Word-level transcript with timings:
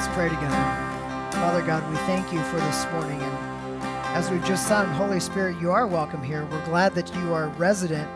Let's 0.00 0.14
pray 0.14 0.30
together. 0.30 0.56
Father 1.30 1.60
God, 1.60 1.86
we 1.90 1.96
thank 1.98 2.32
you 2.32 2.42
for 2.44 2.56
this 2.56 2.86
morning. 2.90 3.20
And 3.20 3.82
as 4.16 4.30
we've 4.30 4.42
just 4.46 4.66
sung, 4.66 4.86
Holy 4.86 5.20
Spirit, 5.20 5.60
you 5.60 5.70
are 5.70 5.86
welcome 5.86 6.22
here. 6.22 6.46
We're 6.46 6.64
glad 6.64 6.94
that 6.94 7.14
you 7.14 7.34
are 7.34 7.48
resident 7.58 8.08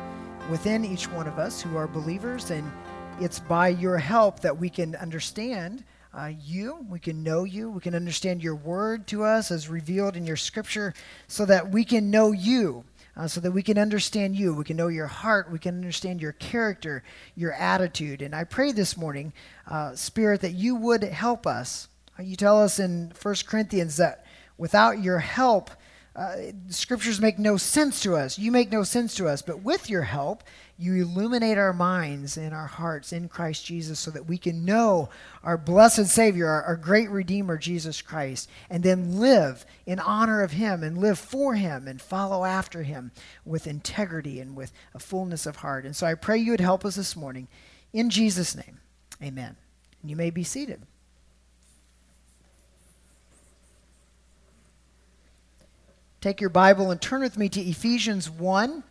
within 0.49 0.87
each 0.87 1.11
one 1.11 1.29
of 1.29 1.39
us 1.39 1.61
who 1.61 1.77
are 1.77 1.87
believers. 1.87 2.51
And 2.51 2.73
it's 3.21 3.39
by 3.39 3.69
your 3.69 3.99
help 3.99 4.41
that 4.41 4.57
we 4.57 4.71
can 4.71 4.97
understand 4.97 5.85
uh, 6.15 6.31
you, 6.43 6.87
we 6.89 6.99
can 7.01 7.23
know 7.23 7.45
you, 7.45 7.71
we 7.71 7.83
can 7.83 7.95
understand 7.95 8.43
your 8.43 8.55
word 8.55 9.07
to 9.09 9.23
us 9.23 9.51
as 9.51 9.69
revealed 9.69 10.17
in 10.17 10.27
your 10.27 10.37
scripture, 10.37 10.95
so 11.29 11.45
that 11.45 11.71
we 11.71 11.85
can 11.85 12.11
know 12.11 12.33
you. 12.33 12.85
Uh, 13.17 13.29
so 13.29 13.41
that 13.41 13.53
we 13.53 13.63
can 13.63 13.79
understand 13.79 14.35
you. 14.35 14.55
We 14.55 14.65
can 14.65 14.77
know 14.77 14.89
your 14.89 15.07
heart. 15.07 15.51
We 15.51 15.61
can 15.61 15.77
understand 15.77 16.21
your 16.21 16.33
character, 16.33 17.05
your 17.37 17.53
attitude. 17.53 18.23
And 18.23 18.35
I 18.35 18.43
pray 18.43 18.73
this 18.73 18.97
morning, 18.97 19.33
uh, 19.69 19.95
Spirit, 19.95 20.41
that 20.41 20.55
you 20.55 20.75
would 20.75 21.05
help 21.05 21.47
us. 21.47 21.89
Uh, 22.19 22.25
you 22.25 22.35
tell 22.35 22.61
us 22.61 22.81
in 22.81 23.13
1 23.23 23.35
Corinthians 23.47 23.99
that 23.99 24.27
without 24.59 25.01
your 25.01 25.21
help, 25.21 25.71
uh, 26.17 26.37
scriptures 26.69 27.21
make 27.21 27.39
no 27.39 27.57
sense 27.57 28.01
to 28.01 28.15
us. 28.15 28.39
You 28.39 28.53
make 28.53 28.71
no 28.71 28.85
sense 28.85 29.15
to 29.17 29.27
us. 29.27 29.43
But 29.43 29.63
with 29.63 29.91
your 29.91 30.03
help, 30.03 30.45
you 30.79 30.95
illuminate 30.95 31.59
our 31.59 31.73
minds 31.73 32.37
and 32.37 32.55
our 32.55 32.67
hearts 32.67 33.13
in 33.13 33.29
Christ 33.29 33.65
Jesus 33.65 33.99
so 33.99 34.11
that 34.13 34.27
we 34.27 34.39
can 34.39 34.65
know 34.65 35.09
our 35.43 35.57
blessed 35.57 36.07
Savior, 36.07 36.49
our, 36.49 36.63
our, 36.63 36.77
great 36.77 37.11
Redeemer, 37.11 37.59
Jesus 37.59 38.01
Christ, 38.01 38.49
and 38.71 38.83
then 38.83 39.19
live 39.19 39.67
in 39.87 39.99
honor 39.99 40.43
of 40.43 40.53
Him 40.53 40.83
and 40.85 40.99
live 40.99 41.19
for 41.19 41.55
Him 41.55 41.89
and 41.89 42.01
follow 42.01 42.45
after 42.45 42.85
Him 42.85 43.11
with 43.45 43.67
integrity 43.67 44.39
and 44.39 44.57
with 44.57 44.73
a 44.95 45.01
fullness 45.01 45.47
of 45.47 45.57
heart. 45.57 45.85
And 45.85 45.97
so 45.97 46.07
I 46.07 46.15
pray 46.15 46.39
you 46.39 46.53
would 46.53 46.61
help 46.61 46.85
us 46.85 46.95
this 46.95 47.17
morning. 47.17 47.49
In 47.93 48.11
Jesus' 48.11 48.57
name, 48.57 48.81
amen. 49.23 49.57
And 50.01 50.11
you 50.11 50.17
may 50.17 50.31
be 50.31 50.45
seated. 50.45 50.83
Take 56.25 56.41
your 56.41 56.49
Bible 56.49 56.91
and 56.91 56.99
turn 56.99 57.21
with 57.21 57.37
me 57.37 57.51
to 57.51 57.61
Ephesians 57.61 58.31
1 58.31 58.83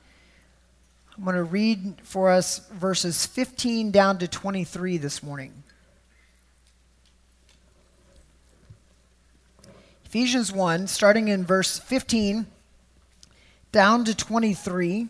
I'm 1.17 1.23
going 1.23 1.35
to 1.35 1.41
read 1.41 1.95
for 2.03 2.29
us 2.29 2.59
verses 2.71 3.25
15 3.25 3.89
down 3.89 4.19
to 4.19 4.27
23 4.27 4.97
this 4.97 5.23
morning. 5.23 5.63
Ephesians 10.05 10.51
1, 10.51 10.85
starting 10.85 11.27
in 11.27 11.43
verse 11.43 11.79
15 11.79 12.45
down 13.71 14.05
to 14.05 14.13
23. 14.15 15.07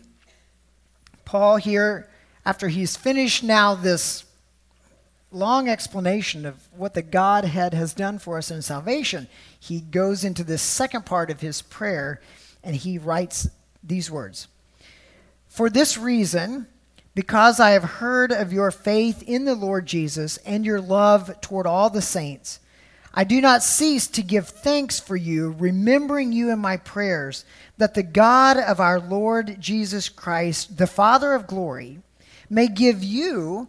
Paul 1.26 1.56
here, 1.56 2.08
after 2.46 2.68
he's 2.68 2.96
finished 2.96 3.44
now 3.44 3.74
this 3.74 4.24
long 5.34 5.68
explanation 5.68 6.46
of 6.46 6.56
what 6.72 6.94
the 6.94 7.02
Godhead 7.02 7.74
has 7.74 7.92
done 7.92 8.18
for 8.18 8.38
us 8.38 8.50
in 8.50 8.62
salvation, 8.62 9.28
he 9.58 9.80
goes 9.80 10.24
into 10.24 10.44
this 10.44 10.62
second 10.62 11.04
part 11.04 11.30
of 11.30 11.40
his 11.40 11.62
prayer 11.62 12.20
and 12.62 12.76
he 12.76 12.98
writes 12.98 13.48
these 13.82 14.10
words. 14.10 14.48
For 15.48 15.68
this 15.68 15.98
reason, 15.98 16.66
because 17.14 17.60
I 17.60 17.70
have 17.70 17.84
heard 17.84 18.32
of 18.32 18.52
your 18.52 18.70
faith 18.70 19.22
in 19.22 19.44
the 19.44 19.54
Lord 19.54 19.86
Jesus 19.86 20.36
and 20.38 20.64
your 20.64 20.80
love 20.80 21.40
toward 21.40 21.66
all 21.66 21.90
the 21.90 22.02
saints, 22.02 22.60
I 23.16 23.22
do 23.22 23.40
not 23.40 23.62
cease 23.62 24.08
to 24.08 24.22
give 24.22 24.48
thanks 24.48 24.98
for 24.98 25.14
you, 25.14 25.54
remembering 25.56 26.32
you 26.32 26.50
in 26.50 26.58
my 26.58 26.76
prayers, 26.78 27.44
that 27.78 27.94
the 27.94 28.02
God 28.02 28.56
of 28.56 28.80
our 28.80 28.98
Lord 28.98 29.60
Jesus 29.60 30.08
Christ, 30.08 30.78
the 30.78 30.88
Father 30.88 31.32
of 31.32 31.46
glory, 31.46 32.00
may 32.50 32.66
give 32.66 33.04
you 33.04 33.68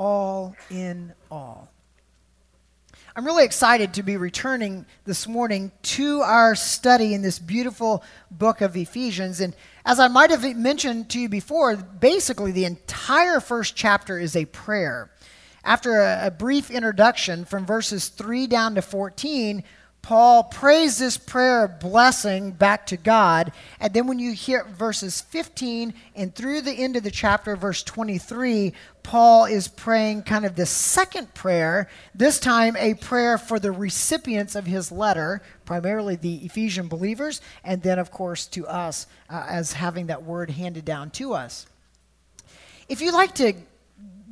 all 0.00 0.56
in 0.70 1.12
all. 1.30 1.68
I'm 3.14 3.26
really 3.26 3.44
excited 3.44 3.92
to 3.94 4.02
be 4.02 4.16
returning 4.16 4.86
this 5.04 5.28
morning 5.28 5.72
to 5.82 6.22
our 6.22 6.54
study 6.54 7.12
in 7.12 7.20
this 7.20 7.38
beautiful 7.38 8.02
book 8.30 8.62
of 8.62 8.74
Ephesians. 8.78 9.40
And 9.40 9.54
as 9.84 10.00
I 10.00 10.08
might 10.08 10.30
have 10.30 10.56
mentioned 10.56 11.10
to 11.10 11.20
you 11.20 11.28
before, 11.28 11.76
basically 11.76 12.50
the 12.50 12.64
entire 12.64 13.40
first 13.40 13.76
chapter 13.76 14.18
is 14.18 14.36
a 14.36 14.46
prayer. 14.46 15.10
After 15.64 16.00
a, 16.00 16.28
a 16.28 16.30
brief 16.30 16.70
introduction 16.70 17.44
from 17.44 17.66
verses 17.66 18.08
3 18.08 18.46
down 18.46 18.76
to 18.76 18.82
14, 18.82 19.62
Paul 20.02 20.44
prays 20.44 20.98
this 20.98 21.18
prayer 21.18 21.64
of 21.64 21.78
blessing 21.78 22.52
back 22.52 22.86
to 22.86 22.96
God. 22.96 23.52
And 23.78 23.92
then 23.92 24.06
when 24.06 24.18
you 24.18 24.32
hear 24.32 24.64
verses 24.64 25.20
15 25.20 25.92
and 26.16 26.34
through 26.34 26.62
the 26.62 26.72
end 26.72 26.96
of 26.96 27.02
the 27.02 27.10
chapter, 27.10 27.54
verse 27.54 27.82
23, 27.82 28.72
Paul 29.02 29.44
is 29.44 29.68
praying 29.68 30.22
kind 30.22 30.46
of 30.46 30.56
the 30.56 30.66
second 30.66 31.34
prayer, 31.34 31.88
this 32.14 32.40
time 32.40 32.76
a 32.76 32.94
prayer 32.94 33.36
for 33.36 33.58
the 33.58 33.72
recipients 33.72 34.54
of 34.54 34.66
his 34.66 34.90
letter, 34.90 35.42
primarily 35.64 36.16
the 36.16 36.36
Ephesian 36.46 36.88
believers, 36.88 37.40
and 37.62 37.82
then, 37.82 37.98
of 37.98 38.10
course, 38.10 38.46
to 38.46 38.66
us 38.66 39.06
uh, 39.28 39.44
as 39.48 39.74
having 39.74 40.06
that 40.06 40.22
word 40.22 40.50
handed 40.50 40.84
down 40.84 41.10
to 41.10 41.34
us. 41.34 41.66
If 42.88 43.00
you 43.00 43.12
like 43.12 43.34
to 43.36 43.52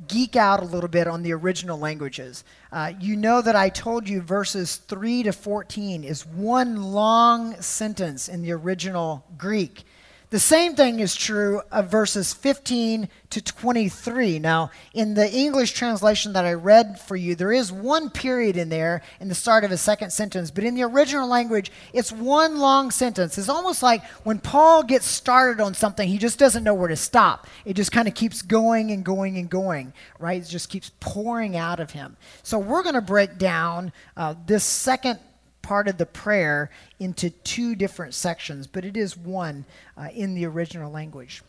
geek 0.08 0.36
out 0.36 0.60
a 0.60 0.66
little 0.66 0.88
bit 0.88 1.06
on 1.06 1.22
the 1.22 1.32
original 1.32 1.78
languages. 1.78 2.44
Uh, 2.72 2.92
you 2.98 3.16
know 3.16 3.40
that 3.42 3.54
I 3.54 3.68
told 3.68 4.08
you 4.08 4.20
verses 4.20 4.76
3 4.76 5.22
to 5.24 5.32
14 5.32 6.02
is 6.02 6.26
one 6.26 6.82
long 6.82 7.60
sentence 7.60 8.28
in 8.28 8.42
the 8.42 8.52
original 8.52 9.24
Greek. 9.36 9.84
The 10.30 10.38
same 10.38 10.74
thing 10.74 11.00
is 11.00 11.16
true 11.16 11.62
of 11.72 11.90
verses 11.90 12.34
15 12.34 13.08
to 13.30 13.40
23. 13.40 14.38
Now, 14.38 14.70
in 14.92 15.14
the 15.14 15.30
English 15.32 15.72
translation 15.72 16.34
that 16.34 16.44
I 16.44 16.52
read 16.52 17.00
for 17.00 17.16
you, 17.16 17.34
there 17.34 17.50
is 17.50 17.72
one 17.72 18.10
period 18.10 18.58
in 18.58 18.68
there 18.68 19.00
in 19.20 19.28
the 19.28 19.34
start 19.34 19.64
of 19.64 19.72
a 19.72 19.78
second 19.78 20.10
sentence, 20.10 20.50
but 20.50 20.64
in 20.64 20.74
the 20.74 20.82
original 20.82 21.26
language, 21.26 21.72
it's 21.94 22.12
one 22.12 22.58
long 22.58 22.90
sentence. 22.90 23.38
It's 23.38 23.48
almost 23.48 23.82
like 23.82 24.04
when 24.24 24.38
Paul 24.38 24.82
gets 24.82 25.06
started 25.06 25.62
on 25.62 25.72
something, 25.72 26.06
he 26.06 26.18
just 26.18 26.38
doesn't 26.38 26.64
know 26.64 26.74
where 26.74 26.88
to 26.88 26.96
stop. 26.96 27.46
It 27.64 27.72
just 27.72 27.92
kind 27.92 28.06
of 28.06 28.12
keeps 28.12 28.42
going 28.42 28.90
and 28.90 29.02
going 29.02 29.38
and 29.38 29.48
going, 29.48 29.94
right? 30.18 30.42
It 30.42 30.48
just 30.48 30.68
keeps 30.68 30.92
pouring 31.00 31.56
out 31.56 31.80
of 31.80 31.92
him. 31.92 32.18
So, 32.42 32.58
we're 32.58 32.82
going 32.82 32.96
to 32.96 33.00
break 33.00 33.38
down 33.38 33.92
uh, 34.14 34.34
this 34.46 34.64
second 34.64 35.20
part 35.68 35.86
of 35.86 35.98
the 35.98 36.06
prayer 36.06 36.70
into 36.98 37.28
two 37.28 37.74
different 37.74 38.14
sections, 38.14 38.66
but 38.66 38.86
it 38.86 38.96
is 38.96 39.18
one 39.18 39.66
uh, 39.98 40.08
in 40.14 40.34
the 40.34 40.46
original 40.46 40.90
language. 40.90 41.42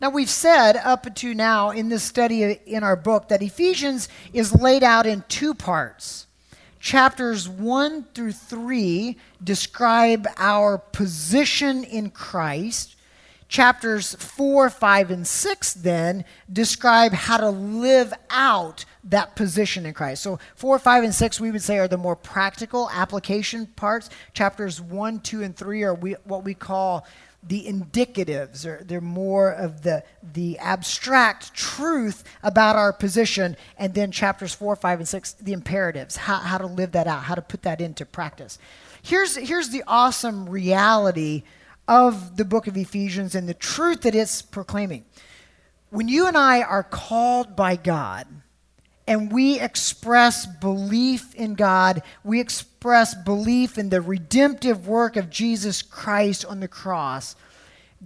Now, 0.00 0.10
we've 0.10 0.30
said 0.30 0.76
up 0.76 1.12
to 1.12 1.34
now 1.34 1.70
in 1.70 1.88
this 1.88 2.04
study 2.04 2.60
in 2.66 2.84
our 2.84 2.94
book 2.94 3.26
that 3.26 3.42
Ephesians 3.42 4.08
is 4.32 4.54
laid 4.54 4.84
out 4.84 5.06
in 5.06 5.24
two 5.26 5.54
parts. 5.54 6.28
Chapters 6.78 7.48
1 7.48 8.04
through 8.14 8.30
3 8.30 9.16
describe 9.42 10.28
our 10.36 10.78
position 10.78 11.82
in 11.82 12.10
Christ. 12.10 12.94
Chapters 13.48 14.14
4, 14.16 14.70
5, 14.70 15.10
and 15.10 15.26
6 15.26 15.74
then 15.74 16.24
describe 16.52 17.12
how 17.12 17.36
to 17.36 17.50
live 17.50 18.12
out 18.28 18.84
that 19.04 19.36
position 19.36 19.86
in 19.86 19.94
Christ. 19.94 20.24
So, 20.24 20.40
4, 20.56 20.80
5, 20.80 21.04
and 21.04 21.14
6 21.14 21.40
we 21.40 21.52
would 21.52 21.62
say 21.62 21.78
are 21.78 21.86
the 21.86 21.96
more 21.96 22.16
practical 22.16 22.90
application 22.92 23.66
parts. 23.66 24.10
Chapters 24.34 24.80
1, 24.80 25.20
2, 25.20 25.42
and 25.44 25.56
3 25.56 25.82
are 25.84 25.94
we, 25.94 26.12
what 26.24 26.44
we 26.44 26.54
call 26.54 27.06
the 27.46 27.64
indicatives, 27.66 28.66
or 28.66 28.82
they're 28.82 29.00
more 29.00 29.52
of 29.52 29.82
the, 29.82 30.02
the 30.32 30.58
abstract 30.58 31.54
truth 31.54 32.24
about 32.42 32.74
our 32.74 32.92
position. 32.92 33.56
And 33.78 33.94
then 33.94 34.10
chapters 34.10 34.54
4, 34.54 34.74
5, 34.74 34.98
and 34.98 35.08
6, 35.08 35.32
the 35.34 35.52
imperatives, 35.52 36.16
how, 36.16 36.38
how 36.38 36.58
to 36.58 36.66
live 36.66 36.92
that 36.92 37.06
out, 37.06 37.22
how 37.22 37.36
to 37.36 37.42
put 37.42 37.62
that 37.62 37.80
into 37.80 38.04
practice. 38.04 38.58
here's, 39.02 39.36
here's 39.36 39.68
the 39.68 39.84
awesome 39.86 40.48
reality 40.48 41.44
of 41.88 42.36
the 42.36 42.44
book 42.44 42.66
of 42.66 42.76
Ephesians 42.76 43.34
and 43.34 43.48
the 43.48 43.54
truth 43.54 44.02
that 44.02 44.14
it's 44.14 44.42
proclaiming. 44.42 45.04
When 45.90 46.08
you 46.08 46.26
and 46.26 46.36
I 46.36 46.62
are 46.62 46.82
called 46.82 47.54
by 47.54 47.76
God, 47.76 48.26
and 49.06 49.30
we 49.32 49.60
express 49.60 50.46
belief 50.46 51.34
in 51.34 51.54
God, 51.54 52.02
we 52.24 52.40
express 52.40 53.14
belief 53.14 53.78
in 53.78 53.88
the 53.88 54.00
redemptive 54.00 54.88
work 54.88 55.16
of 55.16 55.30
Jesus 55.30 55.80
Christ 55.82 56.44
on 56.44 56.60
the 56.60 56.68
cross, 56.68 57.36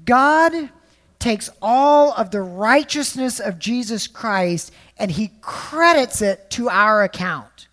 God 0.05 0.71
takes 1.19 1.51
all 1.61 2.13
of 2.13 2.31
the 2.31 2.43
righteousness 2.43 3.41
of 3.41 3.59
Jesus 3.59 4.07
Christ 4.07 4.73
and 4.99 5.11
he 5.11 5.33
credits 5.41 6.23
it 6.23 6.51
to 6.51 6.69
our 6.69 7.03
account. 7.03 7.69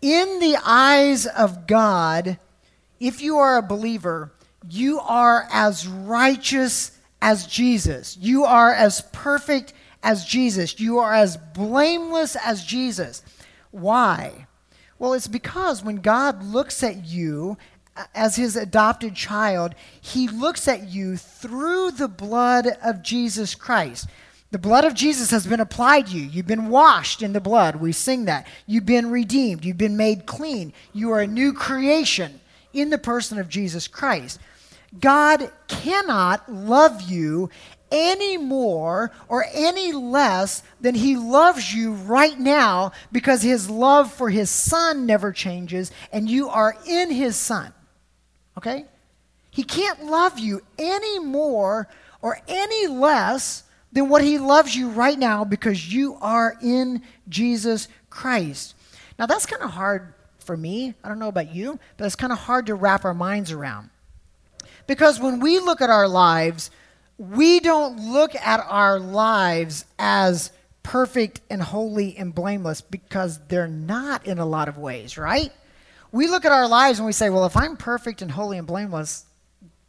In 0.00 0.38
the 0.38 0.56
eyes 0.64 1.26
of 1.26 1.66
God, 1.66 2.38
if 3.00 3.20
you 3.20 3.36
are 3.38 3.58
a 3.58 3.62
believer, 3.62 4.32
you 4.68 5.00
are 5.00 5.46
as 5.50 5.86
righteous 5.86 6.92
as 7.20 7.46
Jesus. 7.46 8.16
You 8.20 8.44
are 8.44 8.72
as 8.72 9.02
perfect 9.12 9.72
as 10.02 10.24
Jesus. 10.24 10.78
You 10.80 10.98
are 10.98 11.14
as 11.14 11.36
blameless 11.36 12.36
as 12.36 12.64
Jesus. 12.64 13.22
Why? 13.70 14.46
Well, 14.98 15.12
it's 15.12 15.28
because 15.28 15.84
when 15.84 15.96
God 15.96 16.42
looks 16.42 16.82
at 16.82 17.04
you 17.04 17.56
uh, 17.96 18.04
as 18.14 18.36
his 18.36 18.56
adopted 18.56 19.14
child, 19.14 19.74
he 20.00 20.28
looks 20.28 20.66
at 20.66 20.88
you 20.88 21.16
through 21.16 21.92
the 21.92 22.08
blood 22.08 22.66
of 22.82 23.02
Jesus 23.02 23.54
Christ. 23.54 24.08
The 24.50 24.58
blood 24.58 24.84
of 24.84 24.94
Jesus 24.94 25.30
has 25.30 25.46
been 25.46 25.60
applied 25.60 26.06
to 26.06 26.16
you. 26.16 26.22
You've 26.22 26.46
been 26.46 26.68
washed 26.68 27.22
in 27.22 27.32
the 27.32 27.40
blood. 27.40 27.76
We 27.76 27.92
sing 27.92 28.24
that. 28.24 28.46
You've 28.66 28.86
been 28.86 29.10
redeemed. 29.10 29.64
You've 29.64 29.76
been 29.76 29.96
made 29.96 30.26
clean. 30.26 30.72
You 30.92 31.12
are 31.12 31.20
a 31.20 31.26
new 31.26 31.52
creation 31.52 32.40
in 32.72 32.90
the 32.90 32.98
person 32.98 33.38
of 33.38 33.48
Jesus 33.48 33.88
Christ. 33.88 34.40
God 34.98 35.50
cannot 35.66 36.50
love 36.50 37.02
you 37.02 37.50
any 37.90 38.36
more 38.36 39.10
or 39.28 39.44
any 39.52 39.92
less 39.92 40.62
than 40.80 40.94
he 40.94 41.16
loves 41.16 41.74
you 41.74 41.92
right 41.92 42.38
now 42.38 42.92
because 43.10 43.42
his 43.42 43.70
love 43.70 44.12
for 44.12 44.30
his 44.30 44.50
son 44.50 45.06
never 45.06 45.32
changes 45.32 45.90
and 46.12 46.28
you 46.28 46.48
are 46.48 46.76
in 46.86 47.10
his 47.10 47.36
son. 47.36 47.72
Okay? 48.56 48.84
He 49.50 49.62
can't 49.62 50.04
love 50.04 50.38
you 50.38 50.60
any 50.78 51.18
more 51.18 51.88
or 52.20 52.40
any 52.48 52.86
less 52.86 53.64
than 53.92 54.08
what 54.08 54.22
he 54.22 54.38
loves 54.38 54.76
you 54.76 54.90
right 54.90 55.18
now 55.18 55.44
because 55.44 55.92
you 55.92 56.18
are 56.20 56.56
in 56.62 57.02
Jesus 57.28 57.88
Christ. 58.10 58.74
Now, 59.18 59.26
that's 59.26 59.46
kind 59.46 59.62
of 59.62 59.70
hard 59.70 60.14
for 60.48 60.56
me. 60.56 60.94
I 61.04 61.08
don't 61.08 61.18
know 61.18 61.28
about 61.28 61.54
you, 61.54 61.78
but 61.98 62.06
it's 62.06 62.16
kind 62.16 62.32
of 62.32 62.38
hard 62.38 62.64
to 62.66 62.74
wrap 62.74 63.04
our 63.04 63.12
minds 63.12 63.52
around. 63.52 63.90
Because 64.86 65.20
when 65.20 65.40
we 65.40 65.58
look 65.58 65.82
at 65.82 65.90
our 65.90 66.08
lives, 66.08 66.70
we 67.18 67.60
don't 67.60 68.00
look 68.00 68.34
at 68.34 68.64
our 68.66 68.98
lives 68.98 69.84
as 69.98 70.50
perfect 70.82 71.42
and 71.50 71.60
holy 71.60 72.16
and 72.16 72.34
blameless 72.34 72.80
because 72.80 73.38
they're 73.48 73.68
not 73.68 74.26
in 74.26 74.38
a 74.38 74.46
lot 74.46 74.70
of 74.70 74.78
ways, 74.78 75.18
right? 75.18 75.52
We 76.12 76.28
look 76.28 76.46
at 76.46 76.52
our 76.52 76.66
lives 76.66 76.98
and 76.98 77.04
we 77.04 77.12
say, 77.12 77.28
well, 77.28 77.44
if 77.44 77.54
I'm 77.54 77.76
perfect 77.76 78.22
and 78.22 78.30
holy 78.30 78.56
and 78.56 78.66
blameless, 78.66 79.26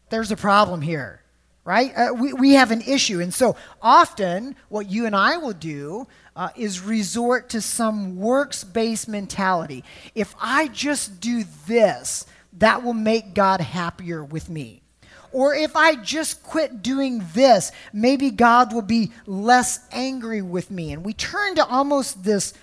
there's 0.09 0.29
a 0.29 0.35
problem 0.35 0.81
here, 0.81 1.21
right? 1.69 1.94
Uh, 1.95 2.12
we, 2.16 2.33
we 2.33 2.54
have 2.56 2.71
an 2.71 2.81
issue. 2.81 3.21
And 3.21 3.31
so 3.31 3.56
often, 3.80 4.56
what 4.69 4.89
you 4.89 5.06
and 5.06 5.16
I 5.16 5.38
will 5.38 5.54
do 5.54 6.07
uh, 6.36 6.50
is 6.56 6.81
resort 6.81 7.48
to 7.50 7.62
some 7.62 8.16
works 8.16 8.63
based 8.63 9.07
mentality. 9.07 9.83
If 10.16 10.33
I 10.42 10.69
just 10.69 11.21
do 11.21 11.44
this, 11.68 12.25
that 12.54 12.81
will 12.81 12.95
make 12.95 13.36
God 13.36 13.62
happier 13.62 14.24
with 14.24 14.50
me. 14.50 14.81
Or 15.31 15.54
if 15.54 15.75
I 15.75 15.94
just 15.94 16.42
quit 16.42 16.81
doing 16.81 17.24
this, 17.36 17.72
maybe 17.94 18.31
God 18.31 18.74
will 18.74 18.81
be 18.81 19.12
less 19.27 19.80
angry 19.92 20.42
with 20.42 20.72
me. 20.72 20.92
And 20.92 21.06
we 21.06 21.13
turn 21.13 21.54
to 21.54 21.65
almost 21.68 22.24
this 22.24 22.56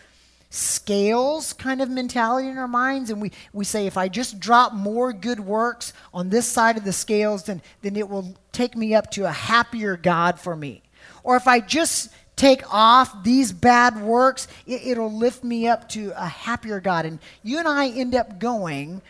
scales 0.51 1.53
kind 1.53 1.81
of 1.81 1.91
mentality 1.91 2.49
in 2.49 2.57
our 2.57 2.69
minds 2.69 3.11
and 3.11 3.21
we, 3.21 3.33
we 3.53 3.65
say 3.65 3.87
if 3.87 3.97
i 3.97 4.09
just 4.09 4.39
drop 4.39 4.73
more 4.73 5.13
good 5.13 5.41
works 5.41 5.93
on 6.15 6.31
this 6.31 6.47
side 6.47 6.77
of 6.77 6.85
the 6.85 6.93
scales 6.93 7.45
then, 7.45 7.61
then 7.83 7.97
it 7.97 8.09
will 8.09 8.35
take 8.53 8.77
me 8.77 8.95
up 8.95 9.11
to 9.11 9.25
a 9.25 9.31
happier 9.31 9.97
god 9.97 10.39
for 10.41 10.57
me. 10.57 10.83
Or 11.25 11.37
if 11.37 11.47
i 11.47 11.61
just 11.61 12.11
take 12.37 12.63
off 12.73 13.23
these 13.23 13.53
bad 13.53 14.01
works 14.01 14.47
it, 14.67 14.83
it'll 14.87 15.13
lift 15.13 15.43
me 15.43 15.67
up 15.67 15.89
to 15.91 16.13
a 16.17 16.27
happier 16.27 16.81
god. 16.81 17.07
And 17.07 17.19
you 17.43 17.59
and 17.59 17.69
i 17.69 17.89
end 17.89 18.15
up 18.15 18.39
going 18.39 19.03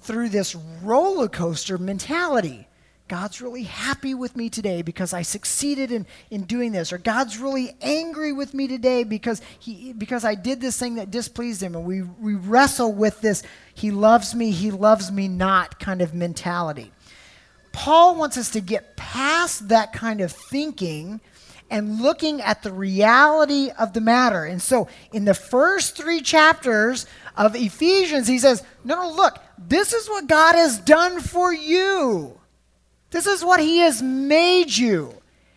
through 0.00 0.28
this 0.28 0.54
roller 0.82 1.28
coaster 1.28 1.78
mentality 1.78 2.66
God's 3.06 3.42
really 3.42 3.64
happy 3.64 4.14
with 4.14 4.34
me 4.34 4.48
today 4.48 4.80
because 4.80 5.12
I 5.12 5.22
succeeded 5.22 5.92
in, 5.92 6.06
in 6.30 6.44
doing 6.44 6.72
this. 6.72 6.90
Or 6.90 6.96
God's 6.96 7.38
really 7.38 7.76
angry 7.82 8.32
with 8.32 8.54
me 8.54 8.66
today 8.66 9.04
because, 9.04 9.42
he, 9.58 9.92
because 9.92 10.24
I 10.24 10.34
did 10.34 10.60
this 10.60 10.78
thing 10.78 10.94
that 10.94 11.10
displeased 11.10 11.62
him. 11.62 11.74
And 11.74 11.84
we, 11.84 12.00
we 12.00 12.34
wrestle 12.34 12.92
with 12.92 13.20
this, 13.20 13.42
he 13.74 13.90
loves 13.90 14.34
me, 14.34 14.52
he 14.52 14.70
loves 14.70 15.12
me 15.12 15.28
not 15.28 15.78
kind 15.78 16.00
of 16.00 16.14
mentality. 16.14 16.92
Paul 17.72 18.16
wants 18.16 18.38
us 18.38 18.50
to 18.50 18.60
get 18.60 18.96
past 18.96 19.68
that 19.68 19.92
kind 19.92 20.22
of 20.22 20.32
thinking 20.32 21.20
and 21.70 22.00
looking 22.00 22.40
at 22.40 22.62
the 22.62 22.72
reality 22.72 23.70
of 23.78 23.92
the 23.92 24.00
matter. 24.00 24.44
And 24.44 24.62
so 24.62 24.88
in 25.12 25.24
the 25.26 25.34
first 25.34 25.96
three 25.96 26.22
chapters 26.22 27.04
of 27.36 27.54
Ephesians, 27.54 28.28
he 28.28 28.38
says, 28.38 28.62
No, 28.82 28.96
no, 28.96 29.10
look, 29.10 29.40
this 29.58 29.92
is 29.92 30.08
what 30.08 30.26
God 30.26 30.54
has 30.54 30.78
done 30.78 31.20
for 31.20 31.52
you. 31.52 32.38
This 33.14 33.28
is 33.28 33.44
what 33.44 33.60
he 33.60 33.78
has 33.78 34.02
made 34.02 34.76
you. 34.76 35.14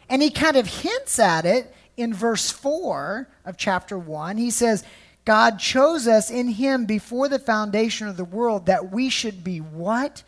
And 0.09 0.21
he 0.21 0.29
kind 0.29 0.57
of 0.57 0.67
hints 0.67 1.17
at 1.17 1.43
it 1.43 1.73
in 1.97 2.13
verse 2.13 2.51
4 2.51 3.27
of 3.45 3.57
chapter 3.57 3.97
1. 3.97 4.37
He 4.37 4.51
says, 4.51 4.83
God 5.25 5.57
chose 5.57 6.07
us 6.07 6.29
in 6.29 6.49
him 6.49 6.85
before 6.85 7.27
the 7.27 7.39
foundation 7.39 8.07
of 8.07 8.15
the 8.15 8.23
world 8.23 8.67
that 8.67 8.91
we 8.91 9.09
should 9.09 9.43
be 9.43 9.57
what? 9.57 10.21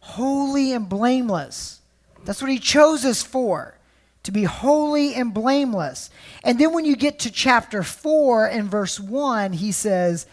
Holy 0.00 0.72
and 0.72 0.88
blameless. 0.88 1.82
That's 2.24 2.40
what 2.40 2.50
he 2.50 2.58
chose 2.58 3.04
us 3.04 3.22
for, 3.22 3.76
to 4.22 4.32
be 4.32 4.44
holy 4.44 5.14
and 5.14 5.34
blameless. 5.34 6.08
And 6.42 6.58
then 6.58 6.72
when 6.72 6.86
you 6.86 6.96
get 6.96 7.18
to 7.18 7.30
chapter 7.30 7.82
4 7.82 8.46
and 8.46 8.70
verse 8.70 8.98
1, 8.98 9.52
he 9.52 9.72
says, 9.72 10.24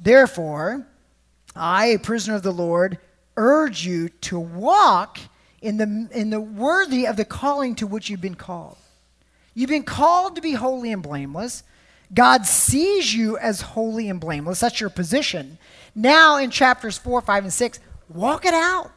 Therefore, 0.00 0.84
I, 1.54 1.86
a 1.86 2.00
prisoner 2.00 2.34
of 2.34 2.42
the 2.42 2.50
Lord, 2.50 2.98
urge 3.36 3.86
you 3.86 4.08
to 4.22 4.40
walk 4.40 5.20
in 5.66 5.78
the, 5.78 6.08
in 6.12 6.30
the 6.30 6.40
worthy 6.40 7.06
of 7.06 7.16
the 7.16 7.24
calling 7.24 7.74
to 7.74 7.88
which 7.88 8.08
you've 8.08 8.20
been 8.20 8.36
called. 8.36 8.76
You've 9.52 9.70
been 9.70 9.82
called 9.82 10.36
to 10.36 10.42
be 10.42 10.52
holy 10.52 10.92
and 10.92 11.02
blameless. 11.02 11.64
God 12.14 12.46
sees 12.46 13.12
you 13.12 13.36
as 13.36 13.60
holy 13.60 14.08
and 14.08 14.20
blameless. 14.20 14.60
That's 14.60 14.80
your 14.80 14.90
position. 14.90 15.58
Now, 15.92 16.38
in 16.38 16.50
chapters 16.50 16.98
4, 16.98 17.20
5, 17.20 17.44
and 17.44 17.52
6, 17.52 17.80
walk 18.08 18.44
it 18.44 18.54
out. 18.54 18.92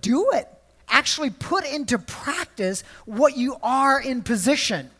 Do 0.00 0.30
it. 0.32 0.48
Actually, 0.88 1.30
put 1.30 1.66
into 1.66 1.98
practice 1.98 2.84
what 3.04 3.36
you 3.36 3.56
are 3.60 4.00
in 4.00 4.22
position. 4.22 4.90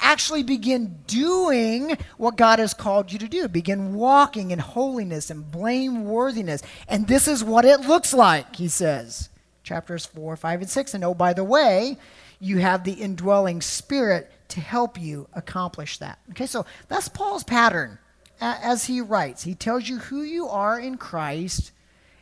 Actually, 0.00 0.42
begin 0.42 0.98
doing 1.06 1.96
what 2.16 2.36
God 2.36 2.58
has 2.58 2.74
called 2.74 3.12
you 3.12 3.18
to 3.20 3.28
do. 3.28 3.46
Begin 3.46 3.94
walking 3.94 4.50
in 4.50 4.58
holiness 4.58 5.30
and 5.30 5.44
blameworthiness. 5.44 6.64
And 6.88 7.06
this 7.06 7.28
is 7.28 7.44
what 7.44 7.64
it 7.64 7.82
looks 7.82 8.12
like, 8.12 8.56
he 8.56 8.66
says 8.66 9.28
chapters 9.64 10.06
4, 10.06 10.36
5, 10.36 10.60
and 10.60 10.70
6. 10.70 10.94
And 10.94 11.04
oh, 11.04 11.14
by 11.14 11.32
the 11.32 11.42
way, 11.42 11.98
you 12.38 12.58
have 12.58 12.84
the 12.84 12.92
indwelling 12.92 13.60
spirit 13.60 14.30
to 14.48 14.60
help 14.60 15.00
you 15.00 15.26
accomplish 15.32 15.98
that. 15.98 16.18
Okay, 16.30 16.46
so 16.46 16.64
that's 16.86 17.08
Paul's 17.08 17.42
pattern 17.42 17.98
as 18.40 18.84
he 18.84 19.00
writes. 19.00 19.42
He 19.42 19.54
tells 19.54 19.88
you 19.88 19.98
who 19.98 20.22
you 20.22 20.46
are 20.46 20.78
in 20.78 20.96
Christ, 20.96 21.72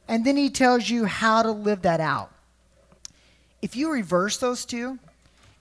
and 0.09 0.25
then 0.25 0.37
he 0.37 0.49
tells 0.49 0.89
you 0.89 1.05
how 1.05 1.43
to 1.43 1.51
live 1.51 1.83
that 1.83 2.01
out. 2.01 2.31
If 3.61 3.77
you 3.77 3.91
reverse 3.91 4.39
those 4.39 4.65
two, 4.65 4.99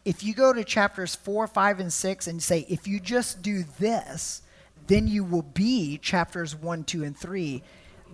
if 0.05 0.23
you 0.23 0.33
go 0.33 0.53
to 0.53 0.63
chapters 0.63 1.15
4, 1.15 1.47
5, 1.47 1.79
and 1.79 1.93
6 1.93 2.27
and 2.27 2.41
say, 2.41 2.65
if 2.69 2.87
you 2.87 2.99
just 2.99 3.41
do 3.41 3.63
this, 3.79 4.41
then 4.87 5.07
you 5.07 5.23
will 5.23 5.43
be 5.43 5.97
chapters 5.99 6.55
1, 6.55 6.83
2, 6.85 7.03
and 7.03 7.17
3 7.17 7.61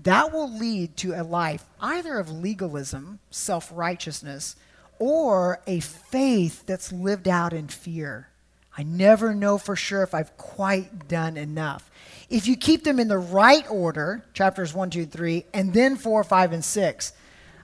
that 0.03 0.31
will 0.31 0.55
lead 0.57 0.95
to 0.97 1.13
a 1.13 1.23
life 1.23 1.65
either 1.79 2.17
of 2.19 2.31
legalism, 2.31 3.19
self 3.29 3.71
righteousness, 3.73 4.55
or 4.99 5.61
a 5.67 5.79
faith 5.79 6.65
that's 6.65 6.91
lived 6.91 7.27
out 7.27 7.53
in 7.53 7.67
fear. 7.67 8.29
I 8.77 8.83
never 8.83 9.33
know 9.33 9.57
for 9.57 9.75
sure 9.75 10.03
if 10.03 10.13
I've 10.13 10.37
quite 10.37 11.07
done 11.07 11.35
enough. 11.35 11.89
If 12.29 12.47
you 12.47 12.55
keep 12.55 12.83
them 12.83 12.99
in 12.99 13.07
the 13.07 13.17
right 13.17 13.69
order, 13.71 14.23
chapters 14.33 14.73
1, 14.73 14.91
2, 14.91 15.05
3, 15.05 15.45
and 15.53 15.73
then 15.73 15.95
4, 15.95 16.23
5, 16.23 16.51
and 16.53 16.63
6, 16.63 17.13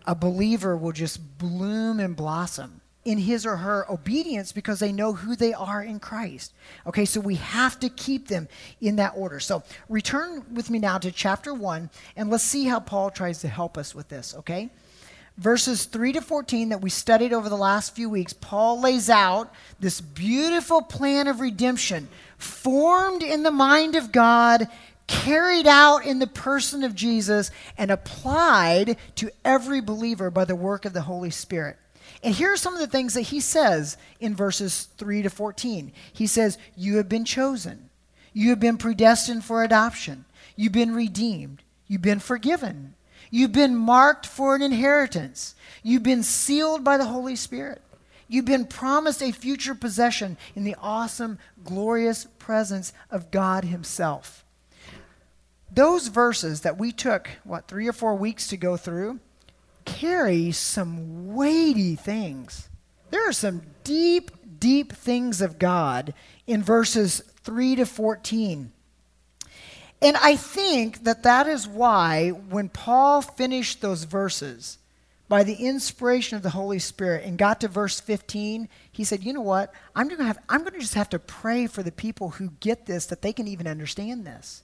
a 0.06 0.16
believer 0.16 0.76
will 0.76 0.92
just 0.92 1.38
bloom 1.38 2.00
and 2.00 2.16
blossom. 2.16 2.82
In 3.06 3.18
his 3.18 3.46
or 3.46 3.58
her 3.58 3.86
obedience 3.92 4.52
because 4.52 4.80
they 4.80 4.92
know 4.92 5.14
who 5.14 5.36
they 5.36 5.54
are 5.54 5.82
in 5.82 6.00
Christ. 6.00 6.54
Okay, 6.88 7.06
so 7.06 7.20
we 7.20 7.36
have 7.36 7.80
to 7.80 7.90
keep 7.90 8.28
them 8.28 8.48
in 8.80 8.96
that 8.96 9.14
order. 9.16 9.40
So 9.40 9.64
return 9.90 10.46
with 10.54 10.70
me 10.70 10.80
now 10.80 10.98
to 11.00 11.12
chapter 11.12 11.54
1 11.54 11.90
and 12.16 12.30
let's 12.30 12.44
see 12.44 12.66
how 12.66 12.80
Paul 12.80 13.12
tries 13.12 13.40
to 13.42 13.48
help 13.48 13.78
us 13.78 13.94
with 13.94 14.10
this, 14.10 14.36
okay? 14.36 14.70
Verses 15.38 15.86
3 15.86 16.14
to 16.14 16.22
14 16.22 16.70
that 16.70 16.82
we 16.82 16.90
studied 16.90 17.34
over 17.34 17.50
the 17.50 17.58
last 17.58 17.96
few 17.96 18.10
weeks, 18.10 18.34
Paul 18.34 18.80
lays 18.80 19.10
out 19.10 19.52
this 19.80 20.00
beautiful 20.00 20.82
plan 20.82 21.28
of 21.28 21.40
redemption 21.40 22.08
formed 22.38 23.24
in 23.24 23.42
the 23.42 23.52
mind 23.52 23.96
of 23.96 24.12
God, 24.12 24.68
carried 25.08 25.66
out 25.66 26.06
in 26.06 26.20
the 26.20 26.28
person 26.28 26.84
of 26.84 26.94
Jesus, 26.94 27.50
and 27.78 27.90
applied 27.90 28.96
to 29.16 29.32
every 29.44 29.82
believer 29.82 30.30
by 30.30 30.46
the 30.46 30.56
work 30.56 30.86
of 30.86 30.94
the 30.94 31.02
Holy 31.02 31.32
Spirit. 31.32 31.78
And 32.24 32.34
here 32.34 32.54
are 32.54 32.58
some 32.58 32.74
of 32.74 32.80
the 32.80 32.88
things 32.88 33.14
that 33.16 33.22
he 33.22 33.42
says 33.42 33.98
in 34.20 34.34
verses 34.34 34.88
3 34.98 35.24
to 35.24 35.30
14. 35.30 35.92
He 36.14 36.26
says, 36.26 36.58
You 36.76 36.98
have 36.98 37.10
been 37.10 37.26
chosen, 37.26 37.90
you 38.32 38.50
have 38.50 38.62
been 38.62 38.78
predestined 38.78 39.44
for 39.44 39.62
adoption, 39.62 40.24
you've 40.56 40.72
been 40.72 40.96
redeemed, 40.96 41.62
you've 41.86 42.02
been 42.02 42.20
forgiven, 42.20 42.96
you've 43.30 43.52
been 43.52 43.76
marked 43.76 44.26
for 44.26 44.56
an 44.56 44.62
inheritance, 44.62 45.54
you've 45.84 46.04
been 46.04 46.24
sealed 46.24 46.84
by 46.84 46.98
the 46.98 47.06
Holy 47.06 47.36
Spirit. 47.36 47.82
You've 48.30 48.46
been 48.46 48.66
promised 48.66 49.22
a 49.22 49.32
future 49.32 49.76
possession 49.76 50.38
in 50.56 50.64
the 50.64 50.76
awesome, 50.82 51.38
glorious 51.64 52.26
presence 52.40 52.92
of 53.12 53.30
God 53.30 53.66
Himself. 53.66 54.44
Those 55.72 56.08
verses 56.08 56.62
that 56.62 56.80
we 56.80 56.92
took, 56.92 57.30
what, 57.44 57.68
three 57.68 57.88
or 57.88 57.94
four 57.94 58.16
weeks 58.16 58.48
to 58.48 58.58
go 58.58 58.76
through, 58.76 59.20
carry 59.86 60.52
some 60.52 61.34
weighty 61.34 61.96
things. 61.96 62.70
There 63.10 63.28
are 63.28 63.34
some 63.34 63.62
deep, 63.84 64.32
deep 64.60 64.94
things 64.94 65.42
of 65.42 65.60
God 65.60 66.14
in 66.48 66.64
verses 66.64 67.22
3 67.44 67.76
to 67.76 67.86
14. 67.86 68.72
And 70.02 70.18
I 70.18 70.36
think 70.36 71.04
that 71.06 71.24
that 71.24 71.48
is 71.48 71.68
why 71.68 72.30
when 72.30 72.70
Paul 72.70 73.22
finished 73.22 73.82
those 73.82 74.04
verses, 74.04 74.78
by 75.30 75.44
the 75.44 75.56
inspiration 75.56 76.36
of 76.36 76.44
the 76.44 76.50
Holy 76.50 76.80
Spirit 76.80 77.26
and 77.26 77.38
got 77.38 77.62
to 77.62 77.68
verse 77.68 78.00
15, 78.00 78.68
he 78.92 79.04
said, 79.04 79.24
You 79.24 79.34
know 79.34 79.42
what? 79.42 79.74
I'm 79.96 80.08
going 80.08 80.20
to 80.20 80.26
have 80.26 80.38
I'm 80.50 80.62
going 80.62 80.74
to 80.74 80.80
just 80.80 80.94
have 80.94 81.10
to 81.10 81.20
pray 81.20 81.68
for 81.68 81.82
the 81.82 81.92
people 81.92 82.32
who 82.32 82.52
get 82.60 82.86
this 82.86 83.06
that 83.08 83.22
they 83.22 83.34
can 83.34 83.48
even 83.48 83.66
understand 83.66 84.26
this. 84.26 84.64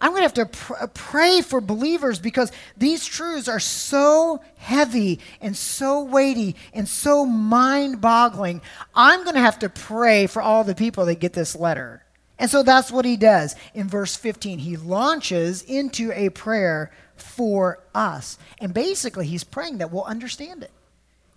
I'm 0.00 0.12
going 0.12 0.20
to 0.20 0.22
have 0.22 0.34
to 0.34 0.46
pr- 0.46 0.74
uh, 0.80 0.86
pray 0.88 1.42
for 1.42 1.60
believers 1.60 2.18
because 2.18 2.50
these 2.76 3.04
truths 3.04 3.48
are 3.48 3.60
so 3.60 4.40
heavy 4.56 5.20
and 5.40 5.56
so 5.56 6.02
weighty 6.02 6.56
and 6.72 6.88
so 6.88 7.26
mind 7.26 8.00
boggling. 8.00 8.62
I'm 8.94 9.24
going 9.24 9.34
to 9.34 9.42
have 9.42 9.58
to 9.58 9.68
pray 9.68 10.26
for 10.26 10.40
all 10.40 10.64
the 10.64 10.74
people 10.74 11.04
that 11.06 11.20
get 11.20 11.34
this 11.34 11.54
letter. 11.54 12.02
And 12.38 12.50
so 12.50 12.62
that's 12.62 12.90
what 12.90 13.04
he 13.04 13.18
does. 13.18 13.54
In 13.74 13.88
verse 13.88 14.16
15, 14.16 14.60
he 14.60 14.78
launches 14.78 15.62
into 15.62 16.10
a 16.12 16.30
prayer 16.30 16.90
for 17.16 17.80
us. 17.94 18.38
And 18.58 18.72
basically, 18.72 19.26
he's 19.26 19.44
praying 19.44 19.78
that 19.78 19.92
we'll 19.92 20.04
understand 20.04 20.62
it. 20.62 20.70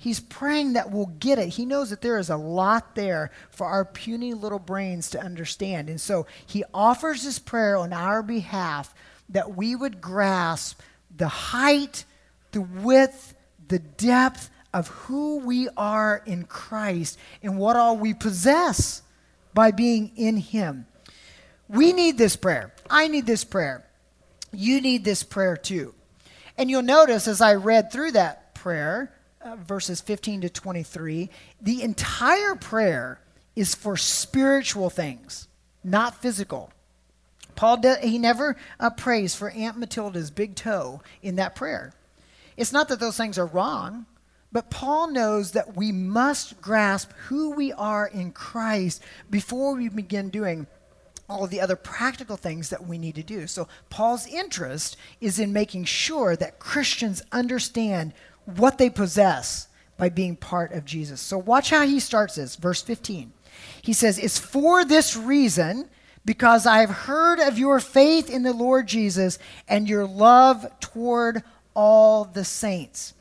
He's 0.03 0.19
praying 0.19 0.73
that 0.73 0.91
we'll 0.91 1.05
get 1.05 1.39
it. 1.39 1.47
He 1.47 1.65
knows 1.65 1.91
that 1.91 2.01
there 2.01 2.19
is 2.19 2.29
a 2.29 2.35
lot 2.35 2.93
there 2.93 3.31
for 3.51 3.67
our 3.67 3.85
puny 3.85 4.33
little 4.33 4.59
brains 4.59 5.11
to 5.11 5.21
understand. 5.21 5.87
And 5.87 6.01
so 6.01 6.27
he 6.45 6.65
offers 6.73 7.23
this 7.23 7.39
prayer 7.39 7.77
on 7.77 7.93
our 7.93 8.21
behalf 8.21 8.93
that 9.29 9.55
we 9.55 9.77
would 9.77 10.01
grasp 10.01 10.81
the 11.15 11.29
height, 11.29 12.03
the 12.51 12.59
width, 12.59 13.33
the 13.69 13.79
depth 13.79 14.49
of 14.73 14.89
who 14.89 15.37
we 15.37 15.69
are 15.77 16.21
in 16.25 16.43
Christ 16.43 17.17
and 17.41 17.57
what 17.57 17.77
all 17.77 17.95
we 17.95 18.13
possess 18.13 19.03
by 19.53 19.71
being 19.71 20.11
in 20.17 20.35
him. 20.35 20.85
We 21.69 21.93
need 21.93 22.17
this 22.17 22.35
prayer. 22.35 22.73
I 22.89 23.07
need 23.07 23.25
this 23.25 23.45
prayer. 23.45 23.85
You 24.51 24.81
need 24.81 25.05
this 25.05 25.23
prayer 25.23 25.55
too. 25.55 25.95
And 26.57 26.69
you'll 26.69 26.81
notice 26.81 27.25
as 27.25 27.39
I 27.39 27.53
read 27.53 27.89
through 27.89 28.11
that 28.11 28.53
prayer, 28.53 29.12
uh, 29.43 29.55
verses 29.57 30.01
15 30.01 30.41
to 30.41 30.49
23, 30.49 31.29
the 31.61 31.81
entire 31.81 32.55
prayer 32.55 33.19
is 33.55 33.75
for 33.75 33.97
spiritual 33.97 34.89
things, 34.89 35.47
not 35.83 36.21
physical. 36.21 36.71
Paul, 37.55 37.77
de- 37.77 37.97
he 37.97 38.17
never 38.17 38.55
uh, 38.79 38.89
prays 38.89 39.35
for 39.35 39.49
Aunt 39.51 39.77
Matilda's 39.77 40.31
big 40.31 40.55
toe 40.55 41.01
in 41.21 41.35
that 41.35 41.55
prayer. 41.55 41.93
It's 42.57 42.73
not 42.73 42.87
that 42.89 42.99
those 42.99 43.17
things 43.17 43.37
are 43.37 43.45
wrong, 43.45 44.05
but 44.51 44.69
Paul 44.69 45.07
knows 45.11 45.51
that 45.51 45.75
we 45.75 45.91
must 45.91 46.61
grasp 46.61 47.11
who 47.27 47.51
we 47.51 47.73
are 47.73 48.07
in 48.07 48.31
Christ 48.31 49.01
before 49.29 49.75
we 49.75 49.89
begin 49.89 50.29
doing 50.29 50.67
all 51.29 51.43
of 51.43 51.49
the 51.49 51.61
other 51.61 51.75
practical 51.75 52.37
things 52.37 52.69
that 52.69 52.85
we 52.85 52.97
need 52.97 53.15
to 53.15 53.23
do. 53.23 53.47
So, 53.47 53.67
Paul's 53.89 54.27
interest 54.27 54.97
is 55.21 55.39
in 55.39 55.53
making 55.53 55.85
sure 55.85 56.35
that 56.35 56.59
Christians 56.59 57.23
understand 57.31 58.13
what 58.45 58.77
they 58.77 58.89
possess 58.89 59.67
by 59.97 60.09
being 60.09 60.35
part 60.35 60.71
of 60.73 60.85
Jesus. 60.85 61.21
So 61.21 61.37
watch 61.37 61.69
how 61.69 61.85
he 61.85 61.99
starts 61.99 62.35
this, 62.35 62.55
verse 62.55 62.81
15. 62.81 63.31
He 63.81 63.93
says, 63.93 64.17
It's 64.17 64.39
for 64.39 64.83
this 64.83 65.15
reason, 65.15 65.89
because 66.25 66.65
I've 66.65 66.89
heard 66.89 67.39
of 67.39 67.57
your 67.57 67.79
faith 67.79 68.29
in 68.29 68.43
the 68.43 68.53
Lord 68.53 68.87
Jesus 68.87 69.39
and 69.67 69.87
your 69.87 70.05
love 70.05 70.65
toward 70.79 71.43
all 71.73 72.25
the 72.25 72.45
saints. 72.45 73.13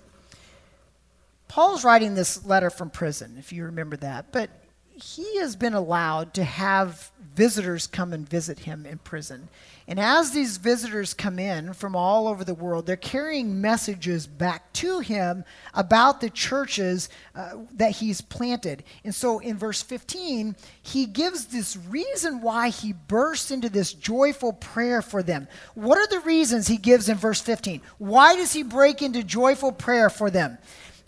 Paul's 1.49 1.85
writing 1.85 2.15
this 2.15 2.45
letter 2.47 2.71
from 2.71 2.91
prison, 2.91 3.37
if 3.39 3.53
you 3.53 3.65
remember 3.65 3.97
that, 3.99 4.33
but 4.33 4.49
he 4.89 5.39
has 5.39 5.57
been 5.57 5.75
allowed 5.75 6.33
to 6.35 6.45
have 6.45 7.11
visitors 7.35 7.87
come 7.87 8.13
and 8.13 8.29
visit 8.29 8.61
him 8.61 8.87
in 8.87 8.99
prison. 8.99 9.49
And 9.89 9.99
as 9.99 10.31
these 10.31 10.59
visitors 10.59 11.13
come 11.13 11.39
in 11.39 11.73
from 11.73 11.97
all 11.97 12.29
over 12.29 12.45
the 12.45 12.55
world, 12.55 12.87
they're 12.87 12.97
carrying 12.97 13.61
messages 13.61 14.27
back 14.27 14.73
to 14.75 15.01
him 15.01 15.45
about 15.75 16.21
the 16.21 16.31
churches 16.31 17.09
uh, 17.35 17.57
that 17.75 17.93
he's 17.93 18.21
planted. 18.21 18.85
And 19.05 19.15
so 19.15 19.41
in 19.41 19.59
verse 19.59 19.83
15, 19.83 20.55
he 20.83 21.07
gives 21.07 21.47
this 21.47 21.77
reason 21.77 22.41
why 22.41 22.69
he 22.69 22.93
bursts 22.93 23.51
into 23.51 23.69
this 23.69 23.93
joyful 23.93 24.53
prayer 24.53 25.03
for 25.03 25.23
them. 25.23 25.49
What 25.75 25.99
are 25.99 26.07
the 26.07 26.21
reasons 26.21 26.69
he 26.69 26.77
gives 26.77 27.09
in 27.09 27.17
verse 27.17 27.41
15? 27.41 27.81
Why 27.99 28.37
does 28.37 28.53
he 28.53 28.63
break 28.63 29.03
into 29.03 29.25
joyful 29.25 29.73
prayer 29.73 30.11
for 30.11 30.31
them? 30.31 30.59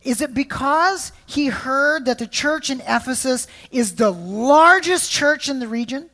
Is 0.02 0.21
it 0.21 0.35
because 0.35 1.12
he 1.25 1.47
heard 1.47 2.04
that 2.04 2.19
the 2.19 2.26
church 2.26 2.69
in 2.69 2.81
Ephesus 2.83 3.47
is 3.71 3.95
the 3.95 4.11
largest 4.11 5.11
church 5.11 5.49
in 5.49 5.61
the 5.61 5.69
region? 5.69 6.11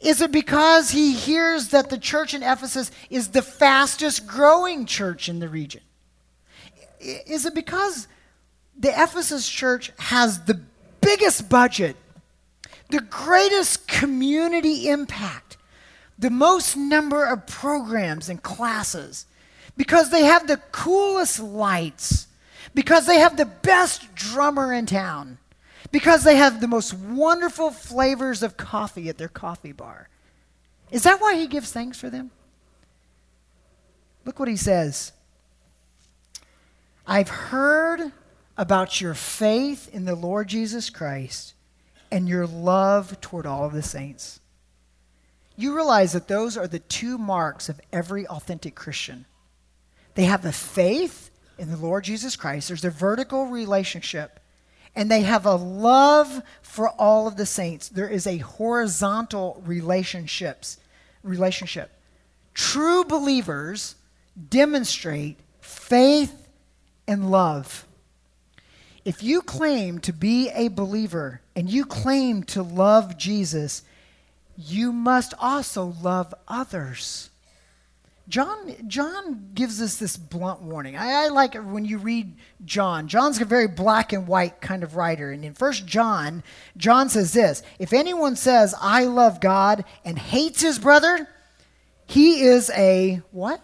Is 0.00 0.20
it 0.20 0.30
because 0.30 0.90
he 0.90 1.12
hears 1.12 1.68
that 1.68 1.88
the 1.88 1.98
church 1.98 2.34
in 2.34 2.42
Ephesus 2.42 2.90
is 3.08 3.28
the 3.28 3.42
fastest 3.42 4.26
growing 4.26 4.84
church 4.86 5.28
in 5.28 5.38
the 5.38 5.48
region? 5.48 5.80
Is 7.00 7.46
it 7.46 7.54
because 7.54 8.06
the 8.78 8.90
Ephesus 8.90 9.48
church 9.48 9.92
has 9.98 10.44
the 10.44 10.60
biggest 11.00 11.48
budget, 11.48 11.96
the 12.90 13.00
greatest 13.00 13.88
community 13.88 14.88
impact, 14.88 15.56
the 16.18 16.30
most 16.30 16.76
number 16.76 17.24
of 17.24 17.46
programs 17.46 18.28
and 18.28 18.42
classes, 18.42 19.26
because 19.76 20.10
they 20.10 20.24
have 20.24 20.46
the 20.46 20.58
coolest 20.72 21.40
lights, 21.40 22.26
because 22.74 23.06
they 23.06 23.18
have 23.18 23.36
the 23.36 23.46
best 23.46 24.14
drummer 24.14 24.72
in 24.72 24.84
town? 24.84 25.38
Because 25.96 26.24
they 26.24 26.36
have 26.36 26.60
the 26.60 26.68
most 26.68 26.92
wonderful 26.92 27.70
flavors 27.70 28.42
of 28.42 28.58
coffee 28.58 29.08
at 29.08 29.16
their 29.16 29.28
coffee 29.28 29.72
bar. 29.72 30.10
Is 30.90 31.04
that 31.04 31.22
why 31.22 31.36
he 31.36 31.46
gives 31.46 31.72
thanks 31.72 31.98
for 31.98 32.10
them? 32.10 32.30
Look 34.26 34.38
what 34.38 34.50
he 34.50 34.58
says. 34.58 35.12
I've 37.06 37.30
heard 37.30 38.12
about 38.58 39.00
your 39.00 39.14
faith 39.14 39.88
in 39.90 40.04
the 40.04 40.14
Lord 40.14 40.48
Jesus 40.48 40.90
Christ 40.90 41.54
and 42.10 42.28
your 42.28 42.46
love 42.46 43.18
toward 43.22 43.46
all 43.46 43.64
of 43.64 43.72
the 43.72 43.82
saints. 43.82 44.40
You 45.56 45.74
realize 45.74 46.12
that 46.12 46.28
those 46.28 46.58
are 46.58 46.68
the 46.68 46.80
two 46.80 47.16
marks 47.16 47.70
of 47.70 47.80
every 47.90 48.26
authentic 48.26 48.74
Christian. 48.74 49.24
They 50.14 50.24
have 50.24 50.42
the 50.42 50.52
faith 50.52 51.30
in 51.56 51.70
the 51.70 51.78
Lord 51.78 52.04
Jesus 52.04 52.36
Christ, 52.36 52.68
there's 52.68 52.84
a 52.84 52.90
vertical 52.90 53.46
relationship 53.46 54.40
and 54.96 55.10
they 55.10 55.20
have 55.20 55.44
a 55.44 55.54
love 55.54 56.42
for 56.62 56.88
all 56.88 57.28
of 57.28 57.36
the 57.36 57.46
saints. 57.46 57.88
There 57.88 58.08
is 58.08 58.26
a 58.26 58.38
horizontal 58.38 59.62
relationships 59.64 60.78
relationship. 61.22 61.90
True 62.54 63.04
believers 63.04 63.96
demonstrate 64.48 65.38
faith 65.60 66.48
and 67.06 67.30
love. 67.30 67.86
If 69.04 69.22
you 69.22 69.42
claim 69.42 69.98
to 70.00 70.12
be 70.12 70.50
a 70.50 70.68
believer 70.68 71.40
and 71.54 71.70
you 71.70 71.84
claim 71.84 72.42
to 72.44 72.62
love 72.62 73.18
Jesus, 73.18 73.82
you 74.56 74.92
must 74.92 75.34
also 75.38 75.94
love 76.02 76.34
others. 76.48 77.30
John, 78.28 78.74
John 78.88 79.50
gives 79.54 79.80
us 79.80 79.96
this 79.96 80.16
blunt 80.16 80.60
warning. 80.60 80.96
I, 80.96 81.26
I 81.26 81.28
like 81.28 81.54
it 81.54 81.60
when 81.60 81.84
you 81.84 81.98
read 81.98 82.34
John. 82.64 83.06
John's 83.06 83.40
a 83.40 83.44
very 83.44 83.68
black 83.68 84.12
and 84.12 84.26
white 84.26 84.60
kind 84.60 84.82
of 84.82 84.96
writer. 84.96 85.30
And 85.30 85.44
in 85.44 85.54
First 85.54 85.86
John, 85.86 86.42
John 86.76 87.08
says 87.08 87.32
this 87.32 87.62
If 87.78 87.92
anyone 87.92 88.34
says, 88.34 88.74
I 88.80 89.04
love 89.04 89.40
God 89.40 89.84
and 90.04 90.18
hates 90.18 90.60
his 90.60 90.78
brother, 90.78 91.28
he 92.06 92.42
is 92.42 92.70
a 92.70 93.22
what? 93.30 93.60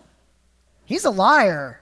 He's 0.85 1.04
a 1.04 1.11
liar. 1.11 1.81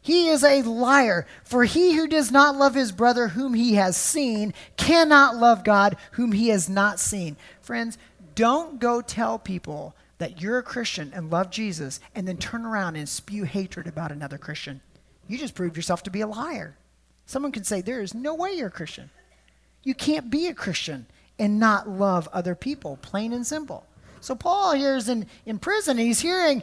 He 0.00 0.28
is 0.28 0.44
a 0.44 0.62
liar. 0.62 1.26
For 1.44 1.64
he 1.64 1.94
who 1.94 2.06
does 2.06 2.30
not 2.30 2.56
love 2.56 2.74
his 2.74 2.92
brother 2.92 3.28
whom 3.28 3.52
he 3.52 3.74
has 3.74 3.96
seen 3.96 4.54
cannot 4.76 5.36
love 5.36 5.64
God 5.64 5.96
whom 6.12 6.32
he 6.32 6.48
has 6.48 6.68
not 6.68 7.00
seen. 7.00 7.36
Friends, 7.60 7.98
don't 8.34 8.78
go 8.78 9.00
tell 9.00 9.38
people 9.38 9.94
that 10.18 10.40
you're 10.40 10.58
a 10.58 10.62
Christian 10.62 11.12
and 11.14 11.30
love 11.30 11.50
Jesus 11.50 12.00
and 12.14 12.26
then 12.26 12.36
turn 12.36 12.64
around 12.64 12.96
and 12.96 13.08
spew 13.08 13.44
hatred 13.44 13.86
about 13.86 14.12
another 14.12 14.38
Christian. 14.38 14.80
You 15.28 15.38
just 15.38 15.54
proved 15.54 15.76
yourself 15.76 16.02
to 16.04 16.10
be 16.10 16.20
a 16.20 16.26
liar. 16.26 16.76
Someone 17.26 17.52
could 17.52 17.66
say, 17.66 17.80
There 17.80 18.00
is 18.00 18.14
no 18.14 18.34
way 18.34 18.52
you're 18.52 18.68
a 18.68 18.72
Christian. 18.72 19.10
You 19.82 19.94
can't 19.94 20.30
be 20.30 20.46
a 20.46 20.54
Christian 20.54 21.06
and 21.38 21.58
not 21.58 21.88
love 21.88 22.28
other 22.32 22.54
people, 22.54 22.98
plain 23.02 23.32
and 23.32 23.46
simple. 23.46 23.86
So 24.20 24.34
Paul 24.34 24.74
here 24.74 24.96
is 24.96 25.08
in, 25.08 25.26
in 25.44 25.58
prison 25.58 25.98
he's 25.98 26.20
hearing 26.20 26.62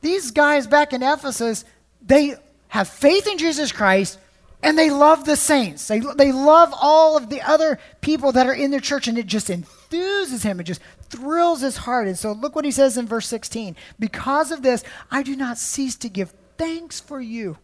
these 0.00 0.30
guys 0.30 0.66
back 0.66 0.92
in 0.92 1.02
Ephesus, 1.02 1.64
they 2.02 2.34
have 2.68 2.88
faith 2.88 3.26
in 3.26 3.38
Jesus 3.38 3.72
Christ 3.72 4.18
and 4.62 4.78
they 4.78 4.90
love 4.90 5.24
the 5.24 5.36
saints. 5.36 5.86
They, 5.88 6.00
they 6.00 6.32
love 6.32 6.72
all 6.80 7.16
of 7.16 7.30
the 7.30 7.42
other 7.42 7.78
people 8.00 8.32
that 8.32 8.46
are 8.46 8.54
in 8.54 8.70
their 8.70 8.80
church 8.80 9.08
and 9.08 9.18
it 9.18 9.26
just 9.26 9.50
enthuses 9.90 10.42
him. 10.42 10.60
It 10.60 10.64
just 10.64 10.80
thrills 11.08 11.60
his 11.60 11.78
heart. 11.78 12.06
And 12.06 12.18
so 12.18 12.32
look 12.32 12.54
what 12.54 12.64
he 12.64 12.70
says 12.70 12.96
in 12.96 13.06
verse 13.06 13.26
16. 13.26 13.76
Because 13.98 14.50
of 14.50 14.62
this, 14.62 14.84
I 15.10 15.22
do 15.22 15.36
not 15.36 15.58
cease 15.58 15.96
to 15.96 16.08
give 16.08 16.34
thanks 16.56 17.00
for 17.00 17.20
you. 17.20 17.58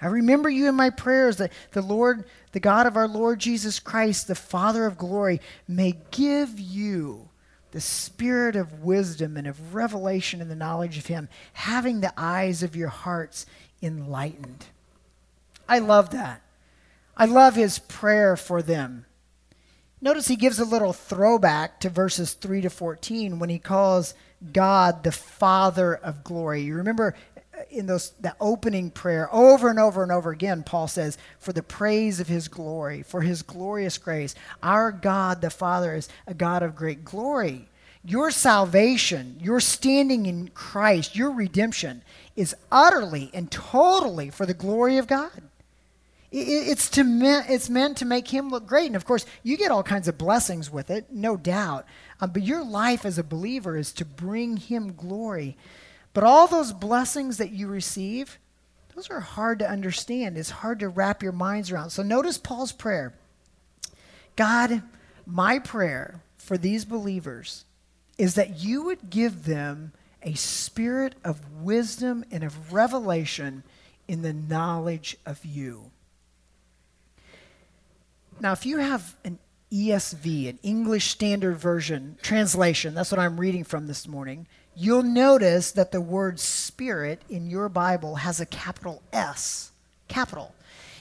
I 0.00 0.06
remember 0.06 0.50
you 0.50 0.68
in 0.68 0.74
my 0.74 0.90
prayers 0.90 1.36
that 1.36 1.52
the 1.70 1.82
Lord, 1.82 2.24
the 2.50 2.60
God 2.60 2.86
of 2.86 2.96
our 2.96 3.06
Lord 3.06 3.38
Jesus 3.38 3.78
Christ, 3.78 4.26
the 4.26 4.34
Father 4.34 4.84
of 4.84 4.98
glory, 4.98 5.40
may 5.68 5.96
give 6.10 6.58
you 6.58 7.28
the 7.70 7.80
spirit 7.80 8.56
of 8.56 8.82
wisdom 8.82 9.36
and 9.36 9.46
of 9.46 9.74
revelation 9.74 10.40
and 10.40 10.50
the 10.50 10.56
knowledge 10.56 10.98
of 10.98 11.06
him, 11.06 11.28
having 11.52 12.00
the 12.00 12.12
eyes 12.16 12.62
of 12.62 12.76
your 12.76 12.88
hearts 12.88 13.46
enlightened. 13.80 14.66
I 15.68 15.78
love 15.78 16.10
that. 16.10 16.42
I 17.16 17.26
love 17.26 17.54
his 17.54 17.78
prayer 17.78 18.36
for 18.36 18.60
them. 18.60 19.06
Notice 20.02 20.26
he 20.26 20.34
gives 20.34 20.58
a 20.58 20.64
little 20.64 20.92
throwback 20.92 21.78
to 21.80 21.88
verses 21.88 22.32
3 22.32 22.62
to 22.62 22.70
14 22.70 23.38
when 23.38 23.48
he 23.48 23.60
calls 23.60 24.14
God 24.52 25.04
the 25.04 25.12
Father 25.12 25.94
of 25.94 26.24
glory. 26.24 26.62
You 26.62 26.74
remember 26.74 27.14
uh, 27.36 27.62
in 27.70 27.86
those 27.86 28.10
the 28.20 28.34
opening 28.40 28.90
prayer 28.90 29.32
over 29.32 29.70
and 29.70 29.78
over 29.78 30.02
and 30.02 30.10
over 30.10 30.32
again 30.32 30.64
Paul 30.64 30.88
says 30.88 31.18
for 31.38 31.52
the 31.52 31.62
praise 31.62 32.18
of 32.18 32.26
his 32.26 32.48
glory 32.48 33.04
for 33.04 33.20
his 33.20 33.42
glorious 33.42 33.96
grace. 33.96 34.34
Our 34.60 34.90
God 34.90 35.40
the 35.40 35.50
Father 35.50 35.94
is 35.94 36.08
a 36.26 36.34
God 36.34 36.64
of 36.64 36.74
great 36.74 37.04
glory. 37.04 37.68
Your 38.04 38.32
salvation 38.32 39.36
your 39.40 39.60
standing 39.60 40.26
in 40.26 40.48
Christ 40.48 41.14
your 41.14 41.30
redemption 41.30 42.02
is 42.34 42.56
utterly 42.72 43.30
and 43.32 43.52
totally 43.52 44.30
for 44.30 44.46
the 44.46 44.54
glory 44.54 44.98
of 44.98 45.06
God 45.06 45.42
it's, 46.32 46.88
to 46.90 47.04
me- 47.04 47.44
it's 47.48 47.68
meant 47.68 47.98
to 47.98 48.04
make 48.06 48.28
him 48.28 48.48
look 48.48 48.66
great. 48.66 48.86
And 48.86 48.96
of 48.96 49.04
course, 49.04 49.26
you 49.42 49.56
get 49.56 49.70
all 49.70 49.82
kinds 49.82 50.08
of 50.08 50.16
blessings 50.16 50.70
with 50.70 50.90
it, 50.90 51.12
no 51.12 51.36
doubt. 51.36 51.86
Um, 52.20 52.30
but 52.30 52.42
your 52.42 52.64
life 52.64 53.04
as 53.04 53.18
a 53.18 53.24
believer 53.24 53.76
is 53.76 53.92
to 53.94 54.04
bring 54.04 54.56
him 54.56 54.94
glory. 54.94 55.56
But 56.14 56.24
all 56.24 56.46
those 56.46 56.72
blessings 56.72 57.36
that 57.36 57.50
you 57.50 57.68
receive, 57.68 58.38
those 58.94 59.10
are 59.10 59.20
hard 59.20 59.58
to 59.58 59.70
understand. 59.70 60.38
It's 60.38 60.50
hard 60.50 60.80
to 60.80 60.88
wrap 60.88 61.22
your 61.22 61.32
minds 61.32 61.70
around. 61.70 61.90
So 61.90 62.02
notice 62.02 62.38
Paul's 62.38 62.72
prayer 62.72 63.14
God, 64.34 64.82
my 65.26 65.58
prayer 65.58 66.22
for 66.38 66.56
these 66.56 66.84
believers 66.86 67.64
is 68.16 68.34
that 68.34 68.58
you 68.58 68.82
would 68.84 69.10
give 69.10 69.44
them 69.44 69.92
a 70.22 70.34
spirit 70.34 71.14
of 71.24 71.40
wisdom 71.62 72.24
and 72.30 72.42
of 72.42 72.72
revelation 72.72 73.62
in 74.08 74.22
the 74.22 74.32
knowledge 74.32 75.16
of 75.26 75.44
you. 75.44 75.90
Now, 78.42 78.50
if 78.50 78.66
you 78.66 78.78
have 78.78 79.14
an 79.24 79.38
ESV, 79.70 80.48
an 80.48 80.58
English 80.64 81.12
Standard 81.12 81.56
Version 81.58 82.16
translation, 82.22 82.92
that's 82.92 83.12
what 83.12 83.20
I'm 83.20 83.38
reading 83.38 83.62
from 83.62 83.86
this 83.86 84.08
morning, 84.08 84.48
you'll 84.74 85.04
notice 85.04 85.70
that 85.70 85.92
the 85.92 86.00
word 86.00 86.40
spirit 86.40 87.22
in 87.30 87.48
your 87.48 87.68
Bible 87.68 88.16
has 88.16 88.40
a 88.40 88.46
capital 88.46 89.00
S. 89.12 89.70
Capital. 90.08 90.56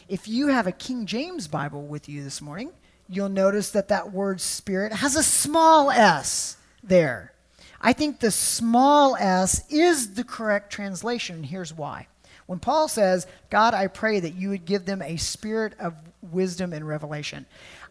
If 0.08 0.28
you 0.28 0.50
have 0.50 0.68
a 0.68 0.72
King 0.72 1.08
James 1.08 1.48
Bible 1.48 1.88
with 1.88 2.08
you 2.08 2.24
this 2.24 2.42
morning, 2.42 2.70
you'll 3.10 3.28
notice 3.28 3.72
that 3.72 3.88
that 3.88 4.12
word 4.12 4.40
spirit 4.40 4.94
has 4.94 5.16
a 5.16 5.24
small 5.24 5.90
s 5.90 6.58
there. 6.84 7.34
I 7.82 7.94
think 7.94 8.20
the 8.20 8.30
small 8.30 9.16
s 9.16 9.64
is 9.72 10.14
the 10.14 10.24
correct 10.24 10.72
translation, 10.72 11.38
and 11.38 11.46
here's 11.48 11.74
why. 11.74 12.06
When 12.52 12.60
Paul 12.60 12.90
says, 12.90 13.28
God, 13.50 13.74
I 13.74 13.88
pray 13.88 14.20
that 14.20 14.36
you 14.36 14.50
would 14.50 14.66
give 14.66 14.84
them 14.84 15.02
a 15.02 15.16
spirit 15.16 15.74
of 15.80 15.96
wisdom 16.22 16.74
and 16.74 16.86
revelation, 16.86 17.46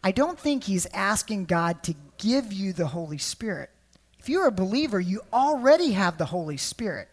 I 0.05 0.13
don't 0.13 0.39
think 0.39 0.65
he's 0.65 0.85
asking 0.93 1.47
God 1.47 1.83
to 1.85 1.95
give 2.19 2.53
you 2.53 2.75
the 2.75 2.89
Holy 2.89 3.17
Spirit. 3.17 3.71
If 4.19 4.29
you're 4.29 4.47
a 4.47 4.53
believer, 4.53 5.01
you 5.01 5.23
already 5.33 5.93
have 5.93 6.19
the 6.19 6.27
Holy 6.27 6.59
Spirit. 6.59 7.09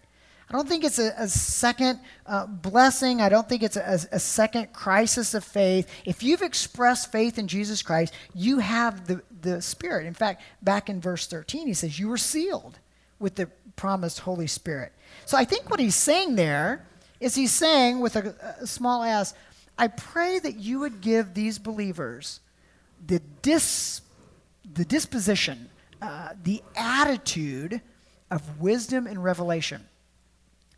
I 0.49 0.53
don't 0.55 0.67
think 0.67 0.83
it's 0.83 0.99
a, 0.99 1.13
a 1.17 1.29
second 1.29 2.01
uh, 2.25 2.47
blessing. 2.47 3.21
I 3.21 3.29
don't 3.29 3.47
think 3.47 3.63
it's 3.63 3.77
a, 3.77 3.97
a, 4.11 4.19
second 4.19 4.73
crisis 4.73 5.33
of 5.33 5.45
faith. 5.45 5.89
If 6.03 6.23
you've 6.23 6.41
expressed 6.41 7.13
faith 7.13 7.39
in 7.39 7.47
Jesus 7.47 7.81
Christ, 7.81 8.13
you 8.35 8.59
have 8.59 9.07
the, 9.07 9.21
the 9.41 9.61
Spirit. 9.61 10.05
In 10.05 10.13
fact, 10.13 10.41
back 10.61 10.89
in 10.89 10.99
verse 10.99 11.25
13, 11.27 11.67
he 11.67 11.73
says, 11.73 11.97
You 11.97 12.09
were 12.09 12.17
sealed 12.17 12.79
with 13.19 13.35
the 13.35 13.45
promised 13.77 14.19
Holy 14.19 14.47
Spirit. 14.47 14.91
So 15.25 15.37
I 15.37 15.45
think 15.45 15.69
what 15.69 15.79
he's 15.79 15.95
saying 15.95 16.35
there 16.35 16.85
is 17.19 17.35
he 17.35 17.47
saying 17.47 17.99
with 17.99 18.15
a, 18.15 18.57
a 18.61 18.67
small 18.67 19.03
s, 19.03 19.33
I 19.77 19.87
pray 19.87 20.39
that 20.39 20.57
you 20.57 20.79
would 20.79 21.01
give 21.01 21.33
these 21.33 21.59
believers 21.59 22.39
the, 23.05 23.19
dis, 23.41 24.01
the 24.73 24.85
disposition, 24.85 25.69
uh, 26.01 26.29
the 26.43 26.61
attitude 26.75 27.81
of 28.31 28.59
wisdom 28.59 29.07
and 29.07 29.23
revelation. 29.23 29.85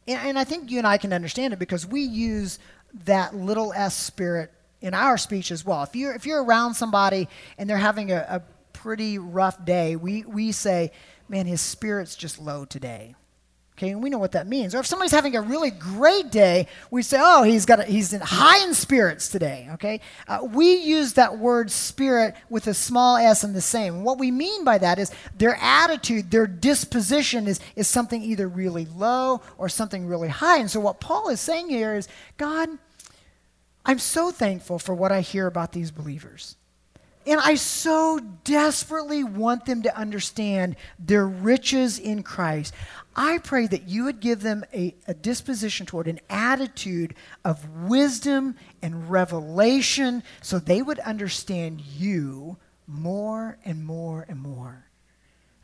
And, 0.07 0.29
and 0.29 0.39
I 0.39 0.43
think 0.43 0.71
you 0.71 0.77
and 0.77 0.87
I 0.87 0.97
can 0.97 1.13
understand 1.13 1.53
it 1.53 1.59
because 1.59 1.85
we 1.85 2.01
use 2.01 2.59
that 3.05 3.35
little 3.35 3.73
s 3.73 3.95
spirit 3.95 4.51
in 4.81 4.93
our 4.93 5.17
speech 5.17 5.51
as 5.51 5.65
well. 5.65 5.83
If 5.83 5.95
you're, 5.95 6.13
if 6.13 6.25
you're 6.25 6.43
around 6.43 6.73
somebody 6.73 7.27
and 7.57 7.69
they're 7.69 7.77
having 7.77 8.11
a, 8.11 8.25
a 8.29 8.41
pretty 8.73 9.17
rough 9.17 9.63
day, 9.65 9.95
we, 9.95 10.23
we 10.23 10.51
say, 10.51 10.91
man, 11.27 11.45
his 11.45 11.61
spirit's 11.61 12.15
just 12.15 12.39
low 12.39 12.65
today. 12.65 13.15
Okay, 13.79 13.91
and 13.91 14.03
we 14.03 14.09
know 14.09 14.17
what 14.17 14.33
that 14.33 14.45
means. 14.45 14.75
Or 14.75 14.79
if 14.79 14.85
somebody's 14.85 15.13
having 15.13 15.37
a 15.37 15.41
really 15.41 15.71
great 15.71 16.31
day, 16.31 16.67
we 16.91 17.01
say, 17.01 17.17
"Oh, 17.21 17.43
he's 17.43 17.65
got 17.65 17.79
a, 17.79 17.83
he's 17.85 18.11
in 18.11 18.19
high 18.19 18.61
in 18.65 18.73
spirits 18.73 19.29
today." 19.29 19.69
Okay, 19.75 20.01
uh, 20.27 20.39
we 20.43 20.75
use 20.75 21.13
that 21.13 21.39
word 21.39 21.71
"spirit" 21.71 22.35
with 22.49 22.67
a 22.67 22.73
small 22.73 23.15
s 23.15 23.45
in 23.45 23.53
the 23.53 23.61
same. 23.61 24.03
What 24.03 24.17
we 24.17 24.31
mean 24.31 24.65
by 24.65 24.79
that 24.79 24.99
is 24.99 25.13
their 25.37 25.57
attitude, 25.61 26.29
their 26.29 26.45
disposition 26.45 27.47
is 27.47 27.61
is 27.77 27.87
something 27.87 28.21
either 28.21 28.49
really 28.49 28.85
low 28.85 29.39
or 29.57 29.69
something 29.69 30.07
really 30.07 30.27
high. 30.27 30.57
And 30.57 30.69
so, 30.69 30.81
what 30.81 30.99
Paul 30.99 31.29
is 31.29 31.39
saying 31.39 31.69
here 31.69 31.95
is, 31.95 32.09
God, 32.35 32.67
I'm 33.85 33.99
so 33.99 34.29
thankful 34.29 34.77
for 34.77 34.93
what 34.93 35.13
I 35.13 35.21
hear 35.21 35.47
about 35.47 35.71
these 35.71 35.89
believers. 35.89 36.57
And 37.29 37.39
I 37.39 37.53
so 37.55 38.19
desperately 38.43 39.23
want 39.23 39.65
them 39.65 39.83
to 39.83 39.95
understand 39.95 40.75
their 40.97 41.27
riches 41.27 41.99
in 41.99 42.23
Christ. 42.23 42.73
I 43.15 43.37
pray 43.37 43.67
that 43.67 43.87
you 43.87 44.05
would 44.05 44.19
give 44.19 44.41
them 44.41 44.65
a, 44.73 44.95
a, 45.07 45.13
disposition 45.13 45.85
toward 45.85 46.07
an 46.07 46.21
attitude 46.27 47.13
of 47.45 47.69
wisdom 47.83 48.55
and 48.81 49.11
revelation 49.11 50.23
so 50.41 50.57
they 50.57 50.81
would 50.81 50.97
understand 51.01 51.81
you 51.81 52.57
more 52.87 53.59
and 53.63 53.85
more 53.85 54.25
and 54.27 54.41
more. 54.41 54.87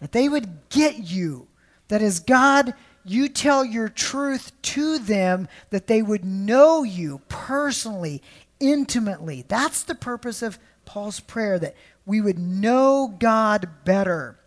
That 0.01 0.12
they 0.12 0.30
would 0.30 0.69
get 0.69 0.99
you. 0.99 1.47
That 1.88 2.04
as 2.04 2.19
God, 2.19 2.75
you 3.04 3.28
tell 3.28 3.65
your 3.65 3.89
truth 3.89 4.51
to 4.62 4.99
them, 4.99 5.47
that 5.71 5.88
they 5.88 6.04
would 6.04 6.25
know 6.25 6.84
you 6.84 7.21
personally, 7.28 8.21
intimately. 8.60 9.45
That's 9.47 9.82
the 9.82 9.95
purpose 9.95 10.43
of 10.43 10.60
Paul's 10.86 11.19
prayer, 11.19 11.60
that 11.60 11.76
we 12.06 12.21
would 12.21 12.39
know 12.39 13.13
God 13.19 13.69
better. 13.84 14.38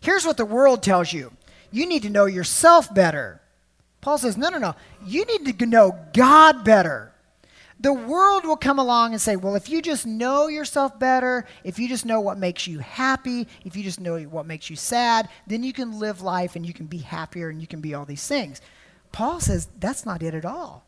Here's 0.00 0.24
what 0.24 0.36
the 0.36 0.44
world 0.44 0.82
tells 0.82 1.12
you 1.12 1.32
you 1.70 1.86
need 1.86 2.02
to 2.02 2.10
know 2.10 2.26
yourself 2.26 2.92
better. 2.92 3.40
Paul 4.00 4.18
says, 4.18 4.36
no, 4.36 4.48
no, 4.48 4.58
no. 4.58 4.76
You 5.04 5.24
need 5.24 5.58
to 5.58 5.66
know 5.66 5.98
God 6.12 6.64
better. 6.64 7.12
The 7.78 7.92
world 7.92 8.46
will 8.46 8.56
come 8.56 8.78
along 8.78 9.12
and 9.12 9.20
say, 9.20 9.36
well, 9.36 9.54
if 9.54 9.68
you 9.68 9.82
just 9.82 10.06
know 10.06 10.46
yourself 10.46 10.98
better, 10.98 11.44
if 11.62 11.78
you 11.78 11.88
just 11.88 12.06
know 12.06 12.20
what 12.20 12.38
makes 12.38 12.66
you 12.66 12.78
happy, 12.78 13.46
if 13.64 13.76
you 13.76 13.82
just 13.82 14.00
know 14.00 14.22
what 14.22 14.46
makes 14.46 14.70
you 14.70 14.76
sad, 14.76 15.28
then 15.46 15.62
you 15.62 15.72
can 15.72 15.98
live 15.98 16.22
life 16.22 16.56
and 16.56 16.64
you 16.64 16.72
can 16.72 16.86
be 16.86 16.98
happier 16.98 17.50
and 17.50 17.60
you 17.60 17.66
can 17.66 17.80
be 17.80 17.94
all 17.94 18.06
these 18.06 18.26
things. 18.26 18.60
Paul 19.12 19.40
says 19.40 19.68
that's 19.78 20.06
not 20.06 20.22
it 20.22 20.34
at 20.34 20.46
all. 20.46 20.85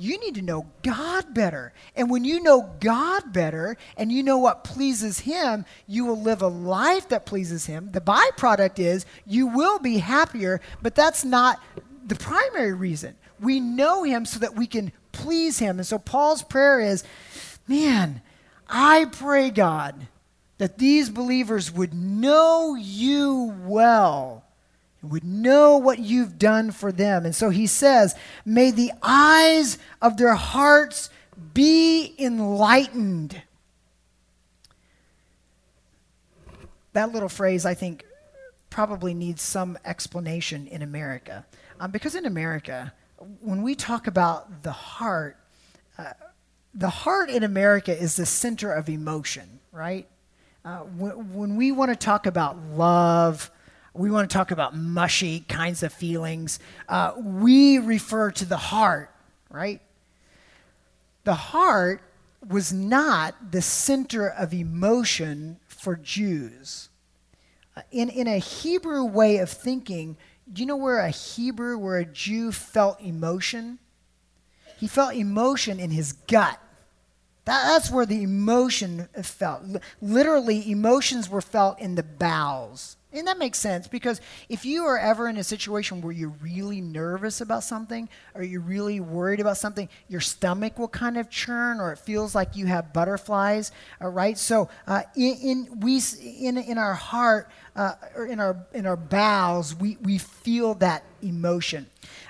You 0.00 0.18
need 0.18 0.36
to 0.36 0.42
know 0.42 0.66
God 0.82 1.34
better. 1.34 1.74
And 1.94 2.08
when 2.08 2.24
you 2.24 2.42
know 2.42 2.74
God 2.80 3.34
better 3.34 3.76
and 3.98 4.10
you 4.10 4.22
know 4.22 4.38
what 4.38 4.64
pleases 4.64 5.20
Him, 5.20 5.66
you 5.86 6.06
will 6.06 6.20
live 6.20 6.40
a 6.40 6.48
life 6.48 7.10
that 7.10 7.26
pleases 7.26 7.66
Him. 7.66 7.90
The 7.92 8.00
byproduct 8.00 8.78
is 8.78 9.04
you 9.26 9.46
will 9.46 9.78
be 9.78 9.98
happier, 9.98 10.62
but 10.80 10.94
that's 10.94 11.22
not 11.22 11.62
the 12.06 12.14
primary 12.14 12.72
reason. 12.72 13.14
We 13.38 13.60
know 13.60 14.02
Him 14.02 14.24
so 14.24 14.38
that 14.38 14.56
we 14.56 14.66
can 14.66 14.90
please 15.12 15.58
Him. 15.58 15.78
And 15.78 15.86
so 15.86 15.98
Paul's 15.98 16.42
prayer 16.42 16.80
is 16.80 17.04
man, 17.68 18.22
I 18.70 19.04
pray, 19.04 19.50
God, 19.50 20.06
that 20.56 20.78
these 20.78 21.10
believers 21.10 21.70
would 21.70 21.92
know 21.92 22.74
you 22.74 23.54
well 23.64 24.44
would 25.02 25.24
know 25.24 25.76
what 25.76 25.98
you've 25.98 26.38
done 26.38 26.70
for 26.70 26.92
them. 26.92 27.24
And 27.24 27.34
so 27.34 27.50
he 27.50 27.66
says, 27.66 28.14
May 28.44 28.70
the 28.70 28.92
eyes 29.02 29.78
of 30.02 30.16
their 30.16 30.34
hearts 30.34 31.10
be 31.54 32.14
enlightened. 32.18 33.42
That 36.92 37.12
little 37.12 37.28
phrase, 37.28 37.64
I 37.64 37.74
think, 37.74 38.04
probably 38.68 39.14
needs 39.14 39.42
some 39.42 39.78
explanation 39.84 40.66
in 40.66 40.82
America. 40.82 41.46
Um, 41.78 41.90
because 41.90 42.14
in 42.14 42.26
America, 42.26 42.92
when 43.40 43.62
we 43.62 43.74
talk 43.74 44.06
about 44.06 44.62
the 44.62 44.72
heart, 44.72 45.36
uh, 45.98 46.12
the 46.74 46.88
heart 46.88 47.30
in 47.30 47.42
America 47.42 47.96
is 47.96 48.16
the 48.16 48.26
center 48.26 48.72
of 48.72 48.88
emotion, 48.88 49.60
right? 49.72 50.06
Uh, 50.64 50.78
when, 50.78 51.34
when, 51.34 51.56
we 51.56 51.72
want 51.72 51.90
to 51.90 51.96
talk 51.96 52.26
about 52.26 52.58
love, 52.74 53.50
we 53.94 54.10
want 54.10 54.30
to 54.30 54.34
talk 54.34 54.50
about 54.50 54.76
mushy 54.76 55.40
kinds 55.40 55.82
of 55.82 55.92
feelings. 55.92 56.58
Uh, 56.88 57.12
we 57.16 57.78
refer 57.78 58.30
to 58.30 58.44
the 58.44 58.56
heart, 58.56 59.10
right? 59.50 59.80
The 61.24 61.34
heart 61.34 62.02
was 62.48 62.72
not 62.72 63.52
the 63.52 63.62
center 63.62 64.28
of 64.28 64.54
emotion 64.54 65.58
for 65.66 65.96
Jews. 65.96 66.88
Uh, 67.76 67.82
in, 67.90 68.08
in 68.08 68.26
a 68.26 68.38
Hebrew 68.38 69.04
way 69.04 69.38
of 69.38 69.50
thinking, 69.50 70.16
do 70.52 70.62
you 70.62 70.66
know 70.66 70.76
where 70.76 71.00
a 71.00 71.10
Hebrew, 71.10 71.76
where 71.78 71.98
a 71.98 72.04
Jew 72.04 72.52
felt 72.52 73.00
emotion? 73.00 73.78
He 74.78 74.88
felt 74.88 75.14
emotion 75.14 75.78
in 75.78 75.90
his 75.90 76.12
gut. 76.12 76.58
That, 77.44 77.64
that's 77.66 77.90
where 77.90 78.06
the 78.06 78.22
emotion 78.22 79.08
felt. 79.22 79.62
Literally, 80.00 80.70
emotions 80.70 81.28
were 81.28 81.42
felt 81.42 81.78
in 81.80 81.96
the 81.96 82.02
bowels. 82.02 82.96
And 83.12 83.26
that 83.26 83.38
makes 83.38 83.58
sense 83.58 83.88
because 83.88 84.20
if 84.48 84.64
you 84.64 84.84
are 84.84 84.96
ever 84.96 85.28
in 85.28 85.36
a 85.36 85.42
situation 85.42 86.00
where 86.00 86.12
you're 86.12 86.34
really 86.40 86.80
nervous 86.80 87.40
about 87.40 87.64
something 87.64 88.08
or 88.34 88.44
you're 88.44 88.60
really 88.60 89.00
worried 89.00 89.40
about 89.40 89.56
something, 89.56 89.88
your 90.08 90.20
stomach 90.20 90.78
will 90.78 90.88
kind 90.88 91.18
of 91.18 91.28
churn 91.28 91.80
or 91.80 91.92
it 91.92 91.98
feels 91.98 92.36
like 92.36 92.54
you 92.56 92.66
have 92.66 92.92
butterflies, 92.92 93.72
all 94.00 94.10
uh. 94.10 94.38
So 94.38 94.68
uh, 94.86 95.02
in, 95.16 95.36
in, 95.42 95.80
we, 95.80 96.00
in, 96.22 96.56
in 96.56 96.78
our 96.78 96.94
heart 96.94 97.50
uh, 97.74 97.94
or 98.14 98.26
in 98.26 98.38
our, 98.38 98.64
in 98.72 98.86
our 98.86 98.96
bowels, 98.96 99.74
we, 99.74 99.96
we 100.02 100.18
feel 100.18 100.74
that 100.74 101.02
emotion. 101.20 101.86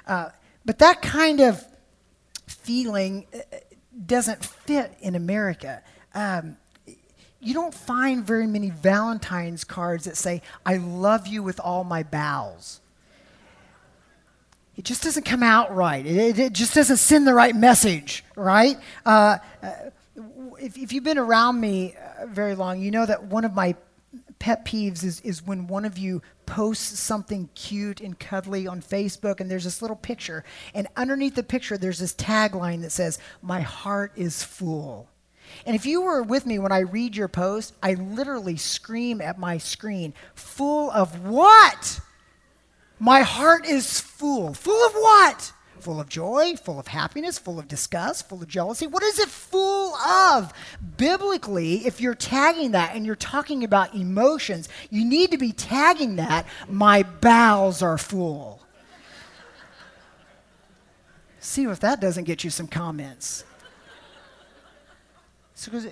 Uh, 0.06 0.30
but 0.64 0.78
that 0.78 1.02
kind 1.02 1.40
of 1.40 1.62
feeling 2.46 3.26
uh, 3.34 3.56
doesn't 4.06 4.42
fit 4.44 4.94
in 5.00 5.14
America. 5.14 5.82
Um, 6.14 6.56
you 7.40 7.54
don't 7.54 7.72
find 7.74 8.24
very 8.24 8.46
many 8.46 8.70
Valentine's 8.70 9.64
cards 9.64 10.04
that 10.04 10.16
say, 10.16 10.42
I 10.64 10.76
love 10.76 11.26
you 11.26 11.42
with 11.42 11.58
all 11.58 11.84
my 11.84 12.02
bowels. 12.02 12.80
It 14.76 14.84
just 14.84 15.02
doesn't 15.02 15.24
come 15.24 15.42
out 15.42 15.74
right. 15.74 16.04
It, 16.04 16.38
it 16.38 16.52
just 16.52 16.74
doesn't 16.74 16.98
send 16.98 17.26
the 17.26 17.34
right 17.34 17.56
message, 17.56 18.24
right? 18.36 18.78
Uh, 19.04 19.38
uh, 19.62 19.72
if, 20.58 20.76
if, 20.76 20.92
you've 20.92 21.04
been 21.04 21.18
around 21.18 21.60
me 21.60 21.94
uh, 21.94 22.26
very 22.26 22.54
long, 22.54 22.80
you 22.80 22.90
know 22.90 23.04
that 23.04 23.24
one 23.24 23.44
of 23.44 23.54
my 23.54 23.74
pet 24.38 24.64
peeves 24.64 25.02
is, 25.04 25.20
is 25.20 25.46
when 25.46 25.66
one 25.66 25.84
of 25.84 25.98
you 25.98 26.22
posts 26.46 26.98
something 26.98 27.48
cute 27.54 28.00
and 28.00 28.18
cuddly 28.18 28.66
on 28.66 28.82
Facebook 28.82 29.40
and 29.40 29.50
there's 29.50 29.64
this 29.64 29.82
little 29.82 29.96
picture, 29.96 30.44
and 30.74 30.88
underneath 30.96 31.34
the 31.34 31.42
picture, 31.42 31.78
there's 31.78 31.98
this 31.98 32.14
tagline 32.14 32.82
that 32.82 32.92
says, 32.92 33.18
My 33.42 33.60
heart 33.60 34.12
is 34.16 34.42
full. 34.42 35.08
And 35.66 35.76
if 35.76 35.86
you 35.86 36.02
were 36.02 36.22
with 36.22 36.46
me 36.46 36.58
when 36.58 36.72
I 36.72 36.80
read 36.80 37.16
your 37.16 37.28
post, 37.28 37.74
I 37.82 37.94
literally 37.94 38.56
scream 38.56 39.20
at 39.20 39.38
my 39.38 39.58
screen, 39.58 40.14
full 40.34 40.90
of 40.90 41.26
what? 41.26 42.00
My 42.98 43.20
heart 43.20 43.66
is 43.66 44.00
full. 44.00 44.54
Full 44.54 44.86
of 44.86 44.92
what? 44.92 45.52
Full 45.80 45.98
of 45.98 46.10
joy, 46.10 46.56
full 46.56 46.78
of 46.78 46.88
happiness, 46.88 47.38
full 47.38 47.58
of 47.58 47.66
disgust, 47.66 48.28
full 48.28 48.42
of 48.42 48.48
jealousy. 48.48 48.86
What 48.86 49.02
is 49.02 49.18
it 49.18 49.28
full 49.28 49.94
of? 49.94 50.52
Biblically, 50.98 51.86
if 51.86 52.02
you're 52.02 52.14
tagging 52.14 52.72
that 52.72 52.94
and 52.94 53.06
you're 53.06 53.16
talking 53.16 53.64
about 53.64 53.94
emotions, 53.94 54.68
you 54.90 55.04
need 55.06 55.30
to 55.30 55.38
be 55.38 55.52
tagging 55.52 56.16
that, 56.16 56.46
my 56.68 57.02
bowels 57.02 57.82
are 57.82 57.96
full. 57.96 58.60
See 61.38 61.64
if 61.64 61.80
that 61.80 62.02
doesn't 62.02 62.24
get 62.24 62.44
you 62.44 62.50
some 62.50 62.66
comments. 62.66 63.44
So, 65.60 65.76
uh, 65.76 65.82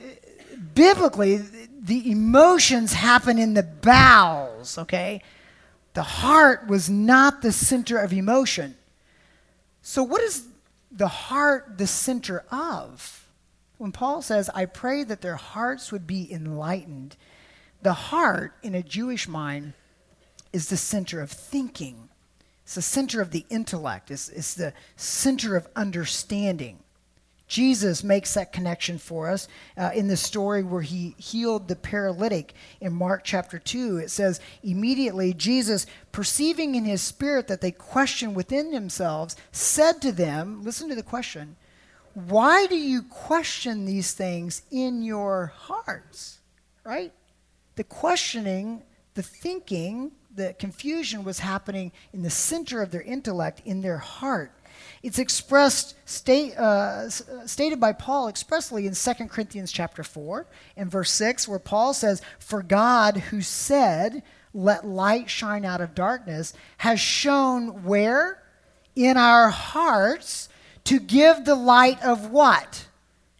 biblically, 0.74 1.36
the 1.36 2.10
emotions 2.10 2.94
happen 2.94 3.38
in 3.38 3.52
the 3.52 3.62
bowels, 3.62 4.78
okay? 4.78 5.20
The 5.92 6.02
heart 6.02 6.66
was 6.68 6.88
not 6.88 7.42
the 7.42 7.52
center 7.52 7.98
of 7.98 8.10
emotion. 8.10 8.76
So, 9.82 10.02
what 10.02 10.22
is 10.22 10.46
the 10.90 11.08
heart 11.08 11.76
the 11.76 11.86
center 11.86 12.46
of? 12.50 13.28
When 13.76 13.92
Paul 13.92 14.22
says, 14.22 14.48
I 14.54 14.64
pray 14.64 15.04
that 15.04 15.20
their 15.20 15.36
hearts 15.36 15.92
would 15.92 16.06
be 16.06 16.32
enlightened, 16.32 17.18
the 17.82 17.92
heart 17.92 18.54
in 18.62 18.74
a 18.74 18.82
Jewish 18.82 19.28
mind 19.28 19.74
is 20.50 20.70
the 20.70 20.78
center 20.78 21.20
of 21.20 21.30
thinking. 21.30 22.08
It's 22.64 22.76
the 22.76 22.80
center 22.80 23.20
of 23.20 23.32
the 23.32 23.44
intellect. 23.50 24.10
It's, 24.10 24.30
it's 24.30 24.54
the 24.54 24.72
center 24.96 25.56
of 25.56 25.68
understanding. 25.76 26.78
Jesus 27.48 28.04
makes 28.04 28.34
that 28.34 28.52
connection 28.52 28.98
for 28.98 29.30
us 29.30 29.48
uh, 29.76 29.90
in 29.94 30.06
the 30.06 30.16
story 30.16 30.62
where 30.62 30.82
he 30.82 31.14
healed 31.16 31.66
the 31.66 31.76
paralytic 31.76 32.52
in 32.80 32.92
Mark 32.92 33.22
chapter 33.24 33.58
2. 33.58 33.96
It 33.96 34.10
says, 34.10 34.40
Immediately 34.62 35.32
Jesus, 35.32 35.86
perceiving 36.12 36.74
in 36.74 36.84
his 36.84 37.00
spirit 37.00 37.48
that 37.48 37.62
they 37.62 37.72
questioned 37.72 38.36
within 38.36 38.70
themselves, 38.70 39.34
said 39.50 40.02
to 40.02 40.12
them, 40.12 40.62
Listen 40.62 40.90
to 40.90 40.94
the 40.94 41.02
question, 41.02 41.56
why 42.26 42.66
do 42.66 42.76
you 42.76 43.02
question 43.02 43.84
these 43.84 44.12
things 44.12 44.62
in 44.70 45.02
your 45.02 45.52
hearts? 45.56 46.40
Right? 46.84 47.12
The 47.76 47.84
questioning, 47.84 48.82
the 49.14 49.22
thinking, 49.22 50.12
the 50.34 50.54
confusion 50.58 51.24
was 51.24 51.38
happening 51.38 51.92
in 52.12 52.22
the 52.22 52.30
center 52.30 52.82
of 52.82 52.90
their 52.90 53.02
intellect, 53.02 53.62
in 53.64 53.82
their 53.82 53.98
heart. 53.98 54.52
It's 55.02 55.18
expressed, 55.18 55.94
state, 56.08 56.56
uh, 56.56 57.08
stated 57.08 57.80
by 57.80 57.92
Paul 57.92 58.28
expressly 58.28 58.86
in 58.86 58.94
2 58.94 59.12
Corinthians 59.28 59.70
chapter 59.70 60.02
4 60.02 60.46
and 60.76 60.90
verse 60.90 61.10
6, 61.12 61.46
where 61.46 61.58
Paul 61.58 61.94
says, 61.94 62.20
For 62.38 62.62
God 62.62 63.16
who 63.16 63.40
said, 63.40 64.22
Let 64.52 64.86
light 64.86 65.30
shine 65.30 65.64
out 65.64 65.80
of 65.80 65.94
darkness, 65.94 66.52
has 66.78 66.98
shown 66.98 67.84
where? 67.84 68.42
In 68.96 69.16
our 69.16 69.50
hearts 69.50 70.48
to 70.84 70.98
give 70.98 71.44
the 71.44 71.54
light 71.54 72.02
of 72.02 72.30
what? 72.30 72.86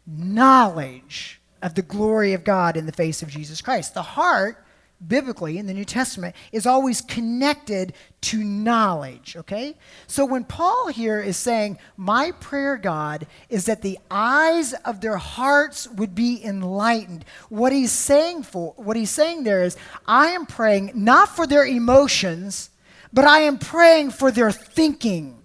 Knowledge 0.07 1.40
of 1.61 1.75
the 1.75 1.83
glory 1.83 2.35
of 2.35 2.44
God 2.44 2.77
in 2.77 2.87
the 2.87 2.92
face 2.92 3.23
of 3.23 3.29
Jesus 3.29 3.61
Christ. 3.61 3.94
The 3.94 4.03
heart 4.03 4.64
biblically 5.06 5.58
in 5.58 5.66
the 5.66 5.74
New 5.74 5.84
Testament 5.84 6.34
is 6.50 6.66
always 6.66 7.00
connected 7.00 7.92
to 8.20 8.42
knowledge, 8.42 9.37
okay? 9.37 9.76
So 10.06 10.24
when 10.24 10.44
Paul 10.44 10.88
here 10.88 11.20
is 11.20 11.37
saying, 11.37 11.78
My 11.96 12.32
prayer, 12.32 12.76
God, 12.76 13.26
is 13.48 13.66
that 13.66 13.82
the 13.82 13.98
eyes 14.11 14.72
of 14.84 15.00
their 15.00 15.16
hearts 15.16 15.88
would 15.88 16.14
be 16.14 16.42
enlightened, 16.44 17.24
what 17.48 17.72
he's 17.72 17.92
saying 17.92 18.42
for 18.42 18.74
what 18.76 18.96
he's 18.96 19.11
saying 19.11 19.44
there 19.44 19.62
is, 19.62 19.76
I 20.06 20.28
am 20.28 20.46
praying 20.46 20.92
not 20.94 21.28
for 21.28 21.46
their 21.46 21.64
emotions, 21.64 22.70
but 23.12 23.24
I 23.24 23.40
am 23.40 23.58
praying 23.58 24.11
for 24.11 24.30
their 24.30 24.50
thinking. 24.50 25.38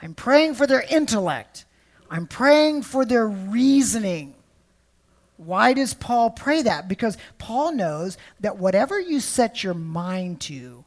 I'm 0.00 0.14
praying 0.14 0.54
for 0.54 0.66
their 0.66 0.84
intellect. 0.88 1.64
I'm 2.10 2.26
praying 2.26 2.82
for 2.82 3.04
their 3.04 3.26
reasoning. 3.26 4.34
Why 5.38 5.72
does 5.72 5.94
Paul 5.94 6.30
pray 6.30 6.62
that? 6.62 6.88
Because 6.88 7.16
Paul 7.38 7.72
knows 7.72 8.18
that 8.40 8.58
whatever 8.58 9.00
you 9.00 9.20
set 9.20 9.62
your 9.62 9.72
mind 9.72 10.40
to, 10.42 10.84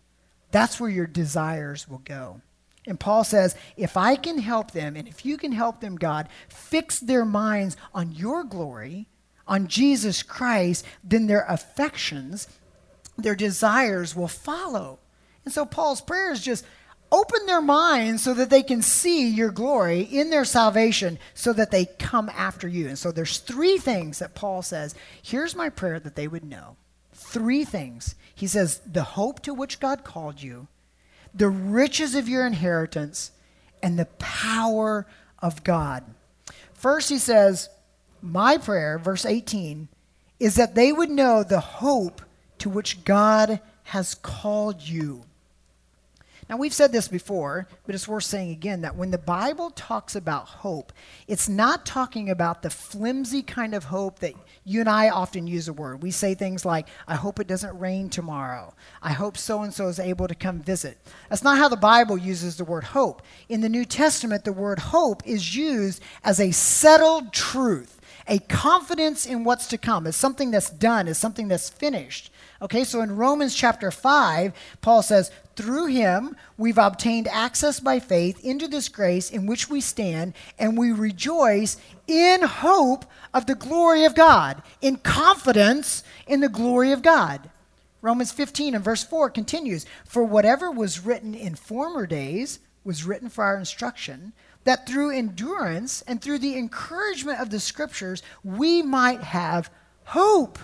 that's 0.52 0.80
where 0.80 0.90
your 0.90 1.08
desires 1.08 1.88
will 1.88 2.02
go. 2.04 2.42
And 2.86 3.00
Paul 3.00 3.24
says, 3.24 3.56
if 3.78 3.96
I 3.96 4.16
can 4.16 4.40
help 4.40 4.72
them, 4.72 4.96
and 4.96 5.08
if 5.08 5.26
you 5.26 5.38
can 5.38 5.54
help 5.54 5.80
them, 5.80 5.96
God, 5.96 6.28
fix 6.50 7.00
their 7.00 7.24
minds 7.24 7.78
on 7.94 8.12
your 8.12 8.44
glory, 8.44 9.08
on 9.48 9.68
Jesus 9.68 10.22
Christ, 10.22 10.86
then 11.04 11.28
their 11.28 11.46
affections, 11.48 12.48
their 13.18 13.36
desires 13.36 14.16
will 14.16 14.28
follow. 14.28 15.00
And 15.46 15.54
so 15.54 15.66
Paul's 15.66 16.02
prayer 16.02 16.32
is 16.32 16.42
just 16.42 16.66
open 17.12 17.45
their 17.45 17.62
minds 17.62 18.24
so 18.24 18.34
that 18.34 18.50
they 18.50 18.63
can 18.63 18.82
see 18.82 19.28
your 19.28 19.52
glory 19.52 20.02
in 20.02 20.30
their 20.30 20.45
salvation 20.45 21.19
so 21.34 21.52
that 21.54 21.71
they 21.71 21.86
come 21.86 22.30
after 22.30 22.67
you. 22.67 22.88
And 22.88 22.97
so 22.97 23.12
there's 23.12 23.39
three 23.39 23.78
things 23.78 24.19
that 24.19 24.36
Paul 24.36 24.62
says, 24.62 24.95
here's 25.21 25.56
my 25.56 25.69
prayer 25.69 26.00
that 26.00 26.15
they 26.15 26.28
would 26.28 26.45
know. 26.45 26.78
Three 27.13 27.65
things. 27.65 28.15
He 28.34 28.47
says, 28.47 28.82
the 28.86 29.04
hope 29.04 29.41
to 29.41 29.54
which 29.54 29.80
God 29.80 30.04
called 30.04 30.41
you, 30.41 30.67
the 31.34 31.50
riches 31.50 32.15
of 32.15 32.30
your 32.30 32.47
inheritance, 32.47 33.32
and 33.84 33.97
the 34.00 34.06
power 34.06 35.06
of 35.39 35.63
God. 35.63 36.04
First, 36.74 37.10
he 37.10 37.17
says, 37.17 37.69
My 38.21 38.58
prayer, 38.58 38.97
verse 38.97 39.26
18, 39.26 39.88
is 40.39 40.56
that 40.56 40.76
they 40.76 40.91
would 40.91 41.10
know 41.10 41.43
the 41.43 41.60
hope 41.60 42.21
to 42.60 42.69
which 42.69 43.04
God 43.04 43.60
has 43.84 44.15
called 44.15 44.82
you. 44.82 45.24
Now, 46.52 46.58
we've 46.58 46.74
said 46.74 46.92
this 46.92 47.08
before, 47.08 47.66
but 47.86 47.96
it's 47.96 48.10
worth 48.10 48.26
saying 48.26 48.52
again 48.52 48.82
that 48.82 48.98
when 48.98 49.10
the 49.10 49.18
Bible 49.18 49.70
talks 49.70 50.18
about 50.18 50.48
hope, 50.48 50.92
it's 51.26 51.48
not 51.48 51.86
talking 51.86 52.30
about 52.30 52.62
the 52.62 52.70
flimsy 52.70 53.42
kind 53.42 53.74
of 53.74 53.86
hope 53.86 54.20
that 54.20 54.34
you 54.66 54.82
and 54.82 54.90
I 54.90 55.08
often 55.12 55.48
use 55.48 55.70
a 55.70 55.74
word. 55.74 56.04
We 56.04 56.12
say 56.12 56.34
things 56.34 56.66
like, 56.66 56.90
I 57.08 57.16
hope 57.16 57.40
it 57.40 57.48
doesn't 57.48 57.80
rain 57.80 58.10
tomorrow. 58.10 58.74
I 59.02 59.14
hope 59.14 59.38
so 59.38 59.62
and 59.62 59.74
so 59.74 59.88
is 59.88 59.98
able 59.98 60.28
to 60.28 60.36
come 60.36 60.60
visit. 60.60 60.98
That's 61.30 61.42
not 61.42 61.58
how 61.58 61.70
the 61.70 61.78
Bible 61.78 62.18
uses 62.18 62.58
the 62.58 62.66
word 62.66 62.84
hope. 62.84 63.22
In 63.48 63.62
the 63.62 63.70
New 63.70 63.86
Testament, 63.86 64.44
the 64.44 64.52
word 64.52 64.80
hope 64.80 65.26
is 65.26 65.56
used 65.56 66.04
as 66.22 66.42
a 66.42 66.52
settled 66.52 67.32
truth, 67.32 68.02
a 68.28 68.40
confidence 68.40 69.26
in 69.26 69.46
what's 69.46 69.68
to 69.68 69.78
come, 69.78 70.06
as 70.06 70.18
something 70.18 70.52
that's 70.52 70.70
done, 70.70 71.08
as 71.08 71.18
something 71.18 71.48
that's 71.48 71.70
finished. 71.70 72.30
Okay, 72.62 72.84
so 72.84 73.02
in 73.02 73.15
Romans 73.15 73.56
chapter 73.56 73.89
5, 73.89 74.54
Paul 74.82 75.02
says, 75.02 75.32
Through 75.56 75.88
him 75.88 76.36
we've 76.58 76.78
obtained 76.78 77.28
access 77.28 77.80
by 77.80 78.00
faith 78.00 78.39
into 78.45 78.67
this 78.67 78.88
grace 78.88 79.32
in 79.32 79.47
which 79.47 79.67
we 79.67 79.82
stand, 79.82 80.36
and 80.60 80.78
we 80.78 80.91
rejoice 80.91 81.78
in 82.06 82.43
hope 82.43 83.06
of 83.34 83.47
the 83.47 83.56
glory 83.56 84.06
of 84.06 84.13
God, 84.13 84.62
in 84.80 84.97
confidence 84.97 86.04
in 86.28 86.41
the 86.41 86.50
glory 86.50 86.91
of 86.91 87.02
God. 87.02 87.50
Romans 88.00 88.32
15 88.32 88.76
and 88.76 88.84
verse 88.84 89.04
4 89.04 89.32
continues 89.32 89.88
For 90.06 90.24
whatever 90.24 90.69
was 90.69 91.04
written 91.04 91.34
in 91.34 91.56
former 91.56 92.06
days 92.06 92.60
was 92.84 93.06
written 93.06 93.30
for 93.30 93.43
our 93.43 93.58
instruction, 93.58 94.34
that 94.65 94.88
through 94.88 95.17
endurance 95.17 96.04
and 96.04 96.21
through 96.21 96.39
the 96.39 96.58
encouragement 96.58 97.39
of 97.39 97.50
the 97.50 97.60
scriptures 97.60 98.21
we 98.43 98.84
might 98.84 99.21
have 99.21 99.71
hope. 100.04 100.60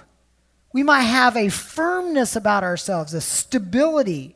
We 0.77 0.83
might 0.83 1.01
have 1.01 1.35
a 1.35 1.49
firmness 1.49 2.35
about 2.35 2.63
ourselves, 2.63 3.15
a 3.15 3.19
stability. 3.19 4.35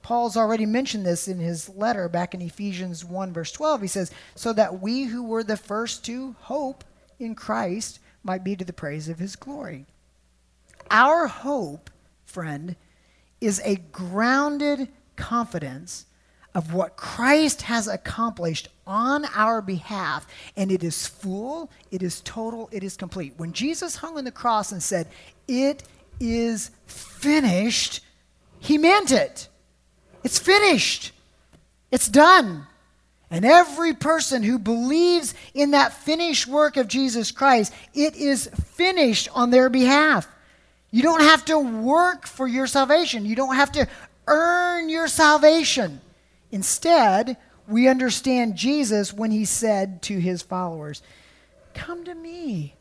Paul's 0.00 0.34
already 0.34 0.64
mentioned 0.64 1.04
this 1.04 1.28
in 1.28 1.40
his 1.40 1.68
letter 1.68 2.08
back 2.08 2.32
in 2.32 2.40
Ephesians 2.40 3.04
1, 3.04 3.34
verse 3.34 3.52
12. 3.52 3.82
He 3.82 3.86
says, 3.86 4.10
So 4.34 4.54
that 4.54 4.80
we 4.80 5.04
who 5.04 5.24
were 5.24 5.44
the 5.44 5.58
first 5.58 6.06
to 6.06 6.36
hope 6.40 6.84
in 7.18 7.34
Christ 7.34 7.98
might 8.22 8.44
be 8.44 8.56
to 8.56 8.64
the 8.64 8.72
praise 8.72 9.10
of 9.10 9.18
his 9.18 9.36
glory. 9.36 9.84
Our 10.90 11.26
hope, 11.26 11.90
friend, 12.24 12.74
is 13.38 13.60
a 13.62 13.76
grounded 13.92 14.88
confidence 15.16 16.06
of 16.56 16.72
what 16.72 16.96
Christ 16.96 17.60
has 17.62 17.86
accomplished 17.86 18.68
on 18.86 19.26
our 19.34 19.60
behalf, 19.60 20.26
and 20.56 20.72
it 20.72 20.82
is 20.82 21.06
full, 21.06 21.70
it 21.90 22.02
is 22.02 22.22
total, 22.22 22.70
it 22.72 22.82
is 22.82 22.96
complete. 22.96 23.34
When 23.36 23.52
Jesus 23.52 23.96
hung 23.96 24.16
on 24.16 24.24
the 24.24 24.30
cross 24.30 24.72
and 24.72 24.82
said, 24.82 25.06
It 25.46 25.82
is 26.18 26.70
finished, 26.86 28.00
he 28.58 28.78
meant 28.78 29.12
it. 29.12 29.48
It's 30.24 30.38
finished, 30.38 31.12
it's 31.90 32.08
done. 32.08 32.66
And 33.30 33.44
every 33.44 33.92
person 33.92 34.42
who 34.42 34.58
believes 34.58 35.34
in 35.52 35.72
that 35.72 35.92
finished 35.92 36.46
work 36.46 36.78
of 36.78 36.88
Jesus 36.88 37.32
Christ, 37.32 37.70
it 37.92 38.16
is 38.16 38.48
finished 38.64 39.28
on 39.34 39.50
their 39.50 39.68
behalf. 39.68 40.26
You 40.90 41.02
don't 41.02 41.20
have 41.20 41.44
to 41.46 41.58
work 41.58 42.26
for 42.26 42.46
your 42.46 42.66
salvation. 42.66 43.26
You 43.26 43.36
don't 43.36 43.56
have 43.56 43.72
to 43.72 43.86
earn 44.26 44.88
your 44.88 45.08
salvation. 45.08 46.00
Instead, 46.56 47.36
we 47.68 47.86
understand 47.86 48.56
Jesus 48.56 49.12
when 49.12 49.30
he 49.30 49.44
said 49.44 50.00
to 50.00 50.18
his 50.18 50.40
followers, 50.40 51.02
Come 51.74 52.02
to 52.04 52.14
me. 52.14 52.76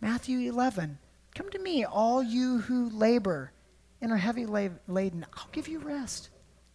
Matthew 0.00 0.50
11. 0.50 0.98
Come 1.32 1.48
to 1.50 1.60
me, 1.60 1.84
all 1.84 2.20
you 2.20 2.58
who 2.58 2.90
labor 2.90 3.52
and 4.00 4.10
are 4.10 4.16
heavy 4.16 4.44
laden. 4.44 5.24
I'll 5.36 5.48
give 5.52 5.68
you 5.68 5.78
rest. 5.78 6.30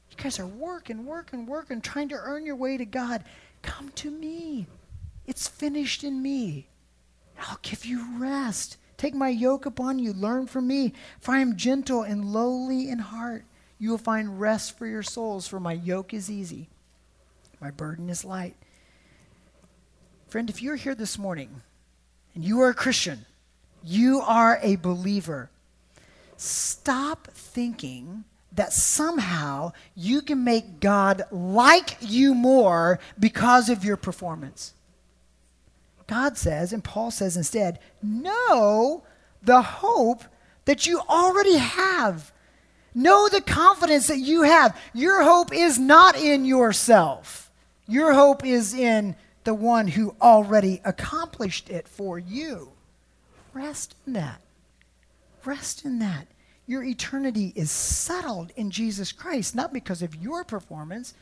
You 0.09 0.15
guys 0.15 0.39
are 0.39 0.47
working, 0.47 1.05
working, 1.05 1.47
working, 1.47 1.81
trying 1.81 2.07
to 2.09 2.15
earn 2.15 2.45
your 2.45 2.55
way 2.55 2.77
to 2.77 2.85
God. 2.85 3.25
Come 3.61 3.89
to 3.95 4.09
me. 4.09 4.67
It's 5.25 5.49
finished 5.49 6.01
in 6.05 6.21
me. 6.21 6.69
I'll 7.41 7.59
give 7.61 7.83
you 7.83 8.17
rest. 8.17 8.77
Take 8.95 9.13
my 9.13 9.27
yoke 9.27 9.65
upon 9.65 9.99
you. 9.99 10.13
Learn 10.13 10.47
from 10.47 10.65
me, 10.65 10.93
for 11.19 11.33
I 11.33 11.39
am 11.39 11.57
gentle 11.57 12.03
and 12.03 12.23
lowly 12.23 12.89
in 12.89 12.99
heart 12.99 13.43
you 13.79 13.89
will 13.89 13.97
find 13.97 14.39
rest 14.39 14.77
for 14.77 14.87
your 14.87 15.03
souls, 15.03 15.47
for 15.47 15.59
my 15.59 15.73
yoke 15.73 16.13
is 16.13 16.31
easy, 16.31 16.69
my 17.61 17.71
burden 17.71 18.09
is 18.09 18.25
light. 18.25 18.55
Friend, 20.27 20.49
if 20.49 20.61
you're 20.61 20.75
here 20.75 20.95
this 20.95 21.17
morning 21.17 21.61
and 22.35 22.43
you 22.43 22.61
are 22.61 22.69
a 22.69 22.75
Christian, 22.75 23.25
you 23.83 24.19
are 24.21 24.59
a 24.61 24.75
believer, 24.75 25.49
stop 26.35 27.27
thinking 27.31 28.25
that 28.51 28.73
somehow 28.73 29.71
you 29.95 30.21
can 30.21 30.43
make 30.43 30.79
God 30.79 31.23
like 31.31 31.97
you 32.01 32.33
more 32.33 32.99
because 33.19 33.69
of 33.69 33.85
your 33.85 33.97
performance. 33.97 34.73
God 36.07 36.37
says, 36.37 36.73
and 36.73 36.83
Paul 36.83 37.11
says 37.11 37.37
instead, 37.37 37.79
know 38.01 39.03
the 39.43 39.61
hope 39.61 40.23
that 40.65 40.87
you 40.87 40.99
already 41.07 41.57
have 41.57 42.31
Know 42.97 43.29
the 43.29 43.41
confidence 43.41 44.07
that 44.07 44.17
you 44.17 44.41
have. 44.41 44.75
Your 44.91 45.21
hope 45.21 45.53
is 45.53 45.77
not 45.77 46.17
in 46.19 46.45
yourself, 46.45 47.51
your 47.87 48.13
hope 48.13 48.43
is 48.43 48.73
in 48.73 49.15
the 49.43 49.53
one 49.53 49.87
who 49.87 50.15
already 50.19 50.81
accomplished 50.83 51.69
it 51.69 51.87
for 51.87 52.17
you. 52.17 52.71
Rest 53.53 53.93
in 54.07 54.13
that. 54.13 54.41
Rest 55.45 55.85
in 55.85 55.99
that. 55.99 56.25
Your 56.65 56.83
eternity 56.83 57.53
is 57.55 57.69
settled 57.69 58.51
in 58.55 58.71
Jesus 58.71 59.11
Christ, 59.11 59.53
not 59.53 59.71
because 59.71 60.01
of 60.01 60.15
your 60.15 60.43
performance, 60.43 61.13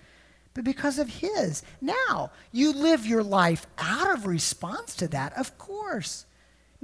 but 0.54 0.64
because 0.64 0.98
of 0.98 1.10
His. 1.10 1.62
Now, 1.82 2.32
you 2.54 2.72
live 2.72 3.06
your 3.06 3.22
life 3.22 3.68
out 3.78 4.14
of 4.14 4.26
response 4.26 4.96
to 4.96 5.10
that, 5.10 5.38
of 5.38 5.58
course. 5.58 6.26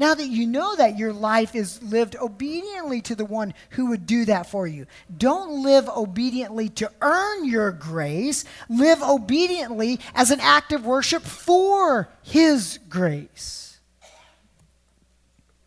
Now 0.02 0.16
that 0.16 0.30
you 0.30 0.48
know 0.48 0.76
that 0.78 0.98
your 0.98 1.14
life 1.14 1.54
is 1.54 1.80
lived 1.84 2.16
obediently 2.20 3.02
to 3.02 3.14
the 3.14 3.24
one 3.24 3.54
who 3.70 3.92
would 3.92 4.08
do 4.08 4.26
that 4.26 4.50
for 4.50 4.66
you. 4.66 4.88
Don't 5.16 5.62
live 5.62 5.88
obediently 5.88 6.70
to 6.70 6.92
earn 7.02 7.46
your 7.46 7.72
grace. 7.72 8.44
Live 8.68 9.04
obediently 9.04 10.00
as 10.16 10.32
an 10.32 10.40
act 10.40 10.74
of 10.74 10.88
worship 10.88 11.22
for 11.22 12.10
his 12.24 12.80
grace. 12.90 13.80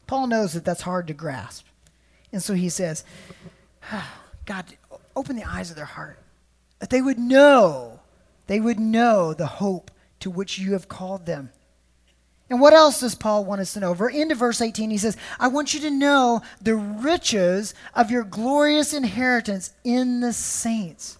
Paul 0.08 0.26
knows 0.26 0.54
that 0.54 0.64
that's 0.64 0.82
hard 0.82 1.06
to 1.06 1.14
grasp. 1.14 1.66
And 2.32 2.42
so 2.42 2.54
he 2.54 2.70
says, 2.70 3.04
God, 4.46 4.64
open 5.14 5.36
the 5.36 5.48
eyes 5.48 5.70
of 5.70 5.76
their 5.76 5.84
heart 5.84 6.18
that 6.80 6.90
they 6.90 7.00
would 7.00 7.20
know, 7.20 8.00
they 8.48 8.58
would 8.58 8.80
know 8.80 9.32
the 9.32 9.46
hope 9.46 9.92
to 10.18 10.28
which 10.28 10.58
you 10.58 10.72
have 10.72 10.88
called 10.88 11.24
them 11.24 11.50
and 12.50 12.60
what 12.60 12.74
else 12.74 13.00
does 13.00 13.14
Paul 13.14 13.44
want 13.44 13.62
us 13.62 13.72
to 13.72 13.80
know? 13.80 13.92
Into 13.92 14.34
verse 14.34 14.60
18. 14.60 14.90
He 14.90 14.98
says, 14.98 15.16
I 15.40 15.48
want 15.48 15.72
you 15.72 15.80
to 15.80 15.90
know 15.90 16.42
the 16.60 16.76
riches 16.76 17.74
of 17.94 18.10
your 18.10 18.24
glorious 18.24 18.92
inheritance 18.92 19.72
in 19.82 20.20
the 20.20 20.32
saints. 20.32 21.16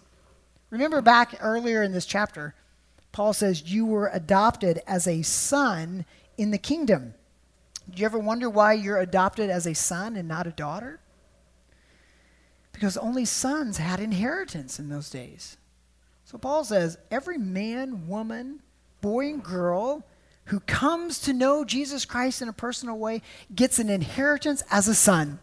Remember 0.71 1.01
back 1.01 1.37
earlier 1.41 1.83
in 1.83 1.93
this 1.93 2.05
chapter, 2.05 2.55
Paul 3.13 3.33
says, 3.33 3.73
You 3.73 3.87
were 3.87 4.11
adopted 4.13 4.83
as 4.87 5.07
a 5.07 5.23
son 5.23 6.05
in 6.37 6.51
the 6.51 6.59
kingdom. 6.59 7.15
Do 7.89 8.01
you 8.01 8.07
ever 8.07 8.19
wonder 8.19 8.51
why 8.51 8.75
you're 8.75 8.99
adopted 8.99 9.51
as 9.51 9.67
a 9.67 9.75
son 9.75 10.17
and 10.17 10.29
not 10.29 10.47
a 10.47 10.51
daughter? 10.51 11.01
Because 12.73 12.97
only 12.97 13.25
sons 13.25 13.79
had 13.79 14.01
inheritance 14.01 14.79
in 14.79 14.89
those 14.89 15.11
days. 15.11 15.57
So 16.25 16.37
Paul 16.37 16.65
says, 16.65 16.99
Every 17.11 17.39
man, 17.39 18.09
woman, 18.09 18.61
boy, 19.01 19.29
and 19.29 19.43
girl 19.43 20.05
who 20.47 20.61
comes 20.61 21.19
to 21.21 21.33
know 21.33 21.65
Jesus 21.65 22.05
Christ 22.05 22.43
in 22.43 22.49
a 22.49 22.53
personal 22.53 22.99
way 22.99 23.23
gets 23.55 23.79
an 23.79 23.89
inheritance 23.89 24.63
as 24.71 24.89
a 24.89 24.95
son. 24.95 25.39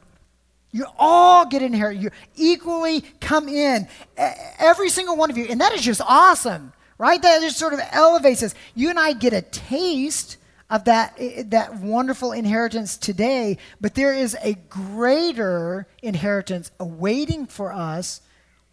You 0.71 0.85
all 0.97 1.45
get 1.45 1.61
inherit. 1.61 1.97
You 1.97 2.11
equally 2.35 3.01
come 3.19 3.49
in, 3.49 3.87
every 4.17 4.89
single 4.89 5.17
one 5.17 5.29
of 5.29 5.37
you. 5.37 5.45
And 5.45 5.59
that 5.59 5.73
is 5.73 5.81
just 5.81 6.01
awesome, 6.05 6.71
right? 6.97 7.21
That 7.21 7.41
just 7.41 7.57
sort 7.57 7.73
of 7.73 7.81
elevates 7.91 8.41
us. 8.43 8.55
You 8.73 8.89
and 8.89 8.99
I 8.99 9.13
get 9.13 9.33
a 9.33 9.41
taste 9.41 10.37
of 10.69 10.85
that, 10.85 11.17
that 11.47 11.75
wonderful 11.79 12.31
inheritance 12.31 12.95
today, 12.95 13.57
but 13.81 13.95
there 13.95 14.13
is 14.13 14.37
a 14.41 14.53
greater 14.69 15.85
inheritance 16.01 16.71
awaiting 16.79 17.45
for 17.45 17.73
us 17.73 18.21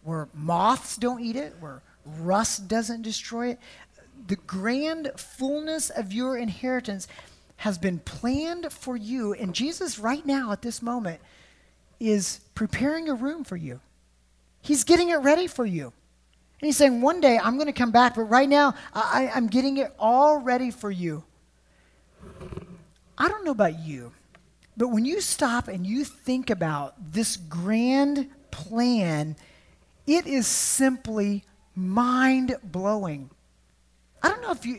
where 0.03 0.29
moths 0.33 0.95
don't 0.95 1.19
eat 1.19 1.35
it, 1.35 1.53
where 1.59 1.81
rust 2.05 2.69
doesn't 2.69 3.01
destroy 3.01 3.49
it. 3.49 3.59
The 4.29 4.35
grand 4.35 5.11
fullness 5.17 5.89
of 5.89 6.13
your 6.13 6.37
inheritance 6.37 7.07
has 7.57 7.79
been 7.79 7.97
planned 7.97 8.71
for 8.71 8.95
you. 8.95 9.33
And 9.33 9.55
Jesus, 9.55 9.97
right 9.97 10.23
now, 10.23 10.51
at 10.51 10.61
this 10.61 10.83
moment, 10.83 11.19
is 11.99 12.39
preparing 12.53 13.09
a 13.09 13.15
room 13.15 13.43
for 13.43 13.57
you. 13.57 13.81
He's 14.61 14.83
getting 14.83 15.09
it 15.09 15.15
ready 15.15 15.47
for 15.47 15.65
you. 15.65 15.85
And 15.85 16.67
he's 16.67 16.77
saying, 16.77 17.01
one 17.01 17.21
day 17.21 17.39
I'm 17.41 17.55
going 17.55 17.67
to 17.67 17.73
come 17.73 17.91
back, 17.91 18.15
but 18.15 18.23
right 18.23 18.47
now 18.47 18.75
I, 18.93 19.31
am 19.33 19.47
getting 19.47 19.77
it 19.77 19.95
all 19.97 20.37
ready 20.37 20.69
for 20.69 20.91
you. 20.91 21.23
I 23.17 23.27
don't 23.27 23.43
know 23.43 23.51
about 23.51 23.79
you, 23.79 24.11
but 24.77 24.89
when 24.89 25.05
you 25.05 25.21
stop 25.21 25.67
and 25.69 25.87
you 25.87 26.03
think 26.03 26.51
about 26.51 26.93
this 27.13 27.35
grand 27.35 28.29
plan, 28.51 29.35
it 30.05 30.27
is 30.27 30.45
simply 30.45 31.45
mind 31.75 32.57
blowing. 32.63 33.31
I 34.21 34.29
don't 34.29 34.41
know 34.41 34.51
if 34.51 34.65
you. 34.65 34.77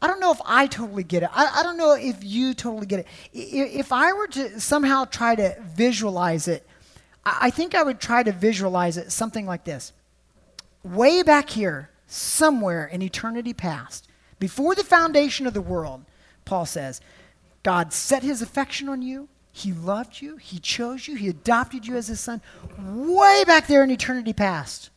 I 0.00 0.08
don't 0.08 0.18
know 0.18 0.32
if 0.32 0.40
I 0.44 0.66
totally 0.66 1.04
get 1.04 1.22
it. 1.22 1.30
I, 1.32 1.60
I 1.60 1.62
don't 1.62 1.76
know 1.76 1.92
if 1.94 2.24
you 2.24 2.54
totally 2.54 2.86
get 2.86 3.00
it. 3.00 3.06
If 3.32 3.92
I 3.92 4.12
were 4.12 4.26
to 4.28 4.58
somehow 4.58 5.04
try 5.04 5.36
to 5.36 5.56
visualize 5.60 6.48
it, 6.48 6.66
I 7.24 7.50
think 7.50 7.76
I 7.76 7.84
would 7.84 8.00
try 8.00 8.24
to 8.24 8.32
visualize 8.32 8.96
it 8.96 9.12
something 9.12 9.46
like 9.46 9.62
this. 9.64 9.92
Way 10.82 11.22
back 11.22 11.50
here, 11.50 11.90
somewhere 12.08 12.84
in 12.84 13.00
eternity 13.00 13.54
past, 13.54 14.08
before 14.40 14.74
the 14.74 14.82
foundation 14.82 15.46
of 15.46 15.54
the 15.54 15.60
world, 15.60 16.04
Paul 16.44 16.66
says, 16.66 17.00
God 17.62 17.92
set 17.92 18.24
his 18.24 18.42
affection 18.42 18.88
on 18.88 19.02
you. 19.02 19.28
He 19.52 19.72
loved 19.72 20.20
you. 20.20 20.36
He 20.36 20.58
chose 20.58 21.06
you. 21.06 21.14
He 21.14 21.28
adopted 21.28 21.86
you 21.86 21.96
as 21.96 22.08
his 22.08 22.18
son 22.18 22.40
way 22.76 23.44
back 23.46 23.68
there 23.68 23.84
in 23.84 23.90
eternity 23.90 24.32
past. 24.32 24.90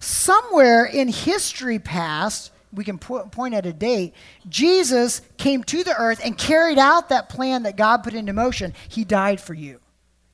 Somewhere 0.00 0.84
in 0.84 1.08
history 1.08 1.78
past, 1.78 2.52
we 2.72 2.84
can 2.84 2.98
po- 2.98 3.26
point 3.26 3.54
at 3.54 3.66
a 3.66 3.72
date, 3.72 4.14
Jesus 4.48 5.22
came 5.38 5.64
to 5.64 5.82
the 5.82 5.96
earth 5.96 6.20
and 6.22 6.36
carried 6.36 6.78
out 6.78 7.08
that 7.08 7.28
plan 7.28 7.62
that 7.64 7.76
God 7.76 8.02
put 8.02 8.14
into 8.14 8.32
motion. 8.32 8.74
He 8.88 9.04
died 9.04 9.40
for 9.40 9.54
you, 9.54 9.80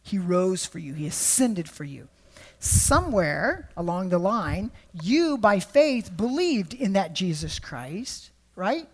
He 0.02 0.18
rose 0.18 0.66
for 0.66 0.78
you, 0.78 0.94
He 0.94 1.06
ascended 1.06 1.68
for 1.68 1.84
you. 1.84 2.08
Somewhere 2.58 3.68
along 3.76 4.10
the 4.10 4.18
line, 4.18 4.70
you 4.92 5.36
by 5.36 5.58
faith 5.58 6.16
believed 6.16 6.74
in 6.74 6.92
that 6.92 7.12
Jesus 7.12 7.58
Christ, 7.58 8.30
right? 8.54 8.86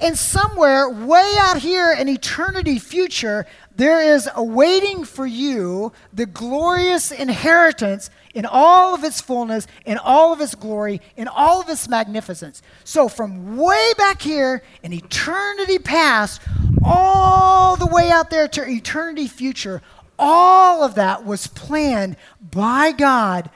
And 0.00 0.16
somewhere 0.16 0.88
way 0.88 1.34
out 1.38 1.58
here 1.58 1.92
in 1.92 2.08
eternity 2.08 2.78
future, 2.78 3.46
there 3.76 4.00
is 4.00 4.28
awaiting 4.34 5.04
for 5.04 5.26
you 5.26 5.92
the 6.12 6.26
glorious 6.26 7.10
inheritance 7.12 8.10
in 8.34 8.46
all 8.46 8.94
of 8.94 9.04
its 9.04 9.20
fullness, 9.20 9.66
in 9.84 9.98
all 9.98 10.32
of 10.32 10.40
its 10.40 10.54
glory, 10.54 11.00
in 11.16 11.28
all 11.28 11.60
of 11.60 11.68
its 11.68 11.88
magnificence. 11.88 12.62
So, 12.84 13.08
from 13.08 13.56
way 13.56 13.92
back 13.98 14.22
here 14.22 14.62
in 14.82 14.92
eternity 14.92 15.78
past, 15.78 16.40
all 16.84 17.76
the 17.76 17.86
way 17.86 18.10
out 18.10 18.30
there 18.30 18.48
to 18.48 18.68
eternity 18.68 19.26
future, 19.26 19.82
all 20.18 20.84
of 20.84 20.94
that 20.94 21.24
was 21.24 21.46
planned 21.46 22.16
by 22.40 22.92
God 22.92 23.50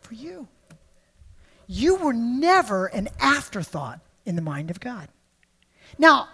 for 0.00 0.14
you. 0.14 0.48
You 1.66 1.96
were 1.96 2.12
never 2.12 2.86
an 2.86 3.08
afterthought 3.20 4.00
in 4.24 4.36
the 4.36 4.42
mind 4.42 4.70
of 4.70 4.80
God. 4.80 5.08
Now, 5.98 6.28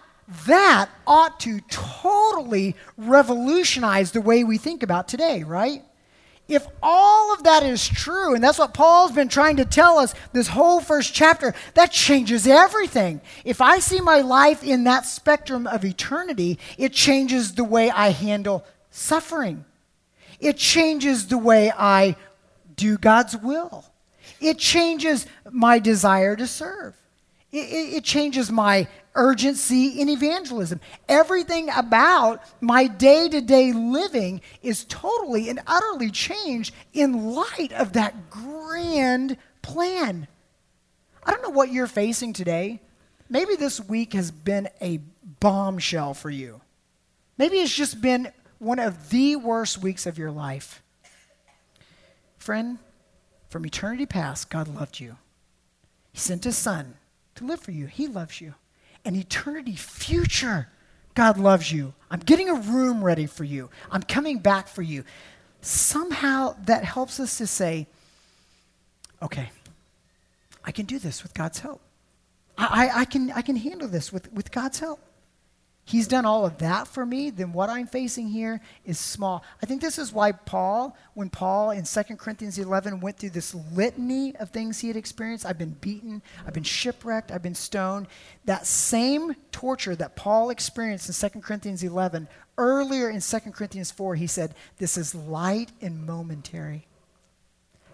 that 0.47 0.91
ought 1.07 1.41
to 1.41 1.61
totally 1.71 2.77
revolutionize 2.97 4.13
the 4.13 4.21
way 4.21 4.45
we 4.45 4.59
think 4.59 4.83
about 4.83 5.09
today, 5.09 5.43
right? 5.43 5.83
If 6.49 6.67
all 6.83 7.35
of 7.35 7.45
that 7.45 7.63
is 7.63 7.87
true, 7.87 8.35
and 8.35 8.43
that's 8.43 8.59
what 8.59 8.73
Paul's 8.73 9.13
been 9.13 9.29
trying 9.29 9.57
to 9.57 9.67
tell 9.67 9.99
us 9.99 10.15
this 10.33 10.49
whole 10.49 10.81
first 10.81 11.13
chapter, 11.13 11.55
that 11.75 11.93
changes 11.93 12.47
everything. 12.47 13.21
If 13.45 13.61
I 13.61 13.81
see 13.81 14.01
my 14.01 14.23
life 14.23 14.65
in 14.65 14.85
that 14.85 15.05
spectrum 15.05 15.67
of 15.67 15.85
eternity, 15.85 16.59
it 16.79 16.95
changes 16.95 17.55
the 17.55 17.65
way 17.65 17.91
I 17.91 18.11
handle 18.11 18.65
suffering. 18.91 19.67
It 20.41 20.57
changes 20.57 21.27
the 21.27 21.37
way 21.37 21.71
I 21.77 22.17
do 22.77 22.97
God's 22.97 23.37
will. 23.37 23.85
It 24.41 24.59
changes 24.59 25.27
my 25.51 25.79
desire 25.79 26.35
to 26.35 26.47
serve. 26.47 26.95
It, 27.53 27.69
it, 27.69 27.95
it 27.97 28.05
changes 28.05 28.51
my 28.51 28.89
urgency 29.19 30.01
in 30.01 30.09
evangelism. 30.09 30.81
Everything 31.09 31.69
about 31.77 32.41
my 32.63 32.87
day 32.87 33.29
to 33.29 33.41
day 33.41 33.73
living 33.73 34.41
is 34.63 34.85
totally 34.85 35.51
and 35.51 35.61
utterly 35.67 36.11
changed 36.11 36.75
in 36.95 37.35
light 37.35 37.73
of 37.73 37.93
that 37.93 38.31
grand 38.31 39.37
plan. 39.61 40.29
I 41.25 41.33
don't 41.33 41.43
know 41.43 41.51
what 41.51 41.73
you're 41.73 41.89
facing 41.89 42.33
today. 42.33 42.81
Maybe 43.29 43.57
this 43.57 43.81
week 43.81 44.15
has 44.15 44.31
been 44.31 44.69
a 44.81 45.01
bombshell 45.41 46.15
for 46.15 46.31
you. 46.31 46.63
Maybe 47.37 47.57
it's 47.57 47.75
just 47.75 48.01
been 48.01 48.33
one 48.59 48.79
of 48.79 49.11
the 49.11 49.37
worst 49.37 49.79
weeks 49.79 50.07
of 50.07 50.17
your 50.17 50.31
life. 50.31 50.81
Friend, 52.39 52.79
from 53.49 53.67
eternity 53.67 54.07
past, 54.07 54.49
God 54.49 54.69
loved 54.69 55.01
you. 55.01 55.17
He 56.13 56.19
sent 56.19 56.45
his 56.45 56.57
son 56.57 56.95
to 57.35 57.45
live 57.45 57.61
for 57.61 57.73
you. 57.73 57.87
He 57.87 58.07
loves 58.07 58.41
you 58.41 58.55
an 59.05 59.15
eternity 59.15 59.75
future. 59.75 60.69
God 61.15 61.39
loves 61.39 61.73
you. 61.73 61.95
I'm 62.11 62.21
getting 62.21 62.49
a 62.49 62.55
room 62.55 63.03
ready 63.03 63.27
for 63.27 63.45
you. 63.45 63.71
I'm 63.91 64.03
coming 64.03 64.39
back 64.39 64.69
for 64.69 64.83
you. 64.83 65.05
Somehow 65.61 66.57
that 66.67 66.85
helps 66.85 67.19
us 67.19 67.39
to 67.39 67.47
say, 67.47 67.87
okay, 69.23 69.51
I 70.65 70.71
can 70.71 70.87
do 70.87 70.99
this 70.99 71.23
with 71.23 71.35
God's 71.35 71.59
help. 71.59 71.81
I, 72.57 72.87
I, 72.87 73.01
I, 73.01 73.05
can, 73.05 73.33
I 73.33 73.43
can 73.43 73.57
handle 73.57 73.89
this 73.89 74.13
with, 74.13 74.33
with 74.33 74.51
God's 74.53 74.79
help 74.79 75.01
he's 75.89 76.07
done 76.07 76.27
all 76.27 76.45
of 76.45 76.59
that 76.59 76.87
for 76.87 77.07
me, 77.07 77.31
then 77.31 77.51
what 77.51 77.71
I'm 77.71 77.87
facing 77.87 78.29
here 78.29 78.61
is 78.85 78.99
small. 78.99 79.43
I 79.63 79.67
think 79.67 79.81
this 79.81 79.99
is 79.99 80.13
why 80.13 80.33
Paul, 80.33 80.95
when 81.15 81.31
Paul 81.31 81.71
in 81.71 81.85
2 81.85 82.03
Corinthians 82.17 82.59
11 82.59 83.01
went 83.01 83.17
through 83.17 83.31
this 83.31 83.55
litany 83.55 84.37
of 84.37 84.51
things 84.51 84.81
he 84.81 84.89
had 84.89 84.99
experienced, 84.99 85.47
I've 85.47 85.57
been 85.57 85.77
beaten, 85.81 86.21
I've 86.47 86.53
been 86.53 86.63
shipwrecked, 86.63 87.33
I've 87.33 87.43
been 87.43 87.55
stoned. 87.55 88.07
That 88.45 88.67
same 88.67 89.35
torture 89.51 89.97
that 89.97 90.15
Paul 90.15 90.51
experienced 90.51 91.09
in 91.09 91.31
2 91.31 91.41
Corinthians 91.41 91.83
11, 91.83 92.29
earlier 92.59 93.09
in 93.09 93.23
2 93.23 93.39
Corinthians 93.53 93.91
4, 93.91 94.15
he 94.17 94.27
said, 94.27 94.55
This 94.77 94.99
is 94.99 95.15
light 95.15 95.73
and 95.81 96.07
momentary. 96.07 96.87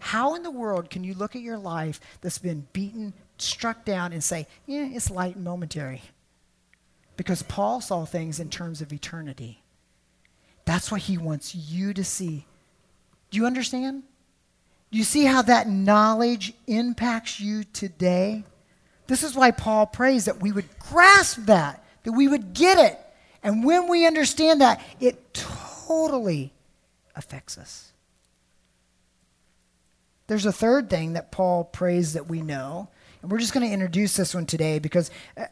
How 0.00 0.34
in 0.34 0.42
the 0.42 0.50
world 0.50 0.90
can 0.90 1.04
you 1.04 1.14
look 1.14 1.36
at 1.36 1.42
your 1.42 1.58
life 1.58 2.00
that's 2.22 2.38
been 2.38 2.66
beaten, 2.72 3.14
struck 3.38 3.84
down, 3.84 4.12
and 4.12 4.22
say, 4.22 4.48
Yeah, 4.66 4.88
it's 4.90 5.12
light 5.12 5.36
and 5.36 5.44
momentary? 5.44 6.02
Because 7.16 7.42
Paul 7.42 7.80
saw 7.80 8.04
things 8.04 8.40
in 8.40 8.50
terms 8.50 8.80
of 8.80 8.92
eternity. 8.92 9.62
That's 10.64 10.90
what 10.90 11.02
he 11.02 11.18
wants 11.18 11.54
you 11.54 11.92
to 11.94 12.04
see. 12.04 12.46
Do 13.30 13.38
you 13.38 13.46
understand? 13.46 14.02
Do 14.90 14.98
you 14.98 15.04
see 15.04 15.24
how 15.24 15.42
that 15.42 15.68
knowledge 15.68 16.54
impacts 16.66 17.40
you 17.40 17.64
today? 17.64 18.44
This 19.06 19.22
is 19.22 19.34
why 19.34 19.50
Paul 19.50 19.86
prays 19.86 20.24
that 20.24 20.40
we 20.40 20.52
would 20.52 20.78
grasp 20.78 21.40
that, 21.46 21.84
that 22.04 22.12
we 22.12 22.28
would 22.28 22.54
get 22.54 22.78
it. 22.78 22.98
And 23.42 23.64
when 23.64 23.88
we 23.88 24.06
understand 24.06 24.60
that, 24.60 24.80
it 25.00 25.34
totally 25.34 26.52
affects 27.14 27.58
us. 27.58 27.92
There's 30.26 30.46
a 30.46 30.52
third 30.52 30.88
thing 30.88 31.12
that 31.12 31.30
Paul 31.30 31.64
prays 31.64 32.14
that 32.14 32.28
we 32.28 32.40
know, 32.40 32.88
and 33.24 33.32
we're 33.32 33.38
just 33.38 33.54
going 33.54 33.66
to 33.66 33.72
introduce 33.72 34.16
this 34.16 34.34
one 34.34 34.44
today 34.44 34.78
because 34.78 35.10
uh, 35.38 35.46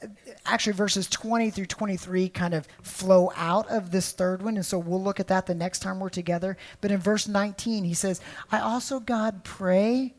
actually 0.45 0.75
verses 0.75 1.09
20 1.09 1.49
through 1.49 1.65
23 1.65 2.29
kind 2.29 2.53
of 2.53 2.69
flow 2.83 3.33
out 3.35 3.67
of 3.71 3.91
this 3.91 4.13
third 4.13 4.43
one. 4.43 4.57
And 4.57 4.67
so 4.67 4.79
we'll 4.79 5.03
look 5.03 5.19
at 5.19 5.29
that 5.29 5.47
the 5.47 5.55
next 5.55 5.79
time 5.79 5.99
we're 5.99 6.11
together. 6.11 6.59
But 6.83 6.91
in 6.91 6.99
verse 6.99 7.27
19, 7.27 7.85
he 7.85 7.95
says, 7.95 8.21
I 8.51 8.59
also, 8.59 9.01
God, 9.01 9.43
pray 9.43 10.13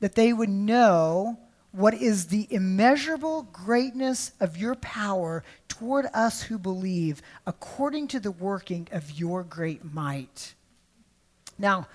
that 0.00 0.16
they 0.16 0.32
would 0.32 0.48
know 0.48 1.38
what 1.70 1.94
is 1.94 2.26
the 2.26 2.48
immeasurable 2.50 3.44
greatness 3.52 4.32
of 4.40 4.56
your 4.56 4.74
power 4.74 5.44
toward 5.68 6.06
us 6.12 6.42
who 6.42 6.58
believe, 6.58 7.22
according 7.46 8.08
to 8.08 8.18
the 8.18 8.32
working 8.32 8.88
of 8.90 9.12
your 9.12 9.44
great 9.44 9.84
might. 9.84 10.56
Now, 11.56 11.86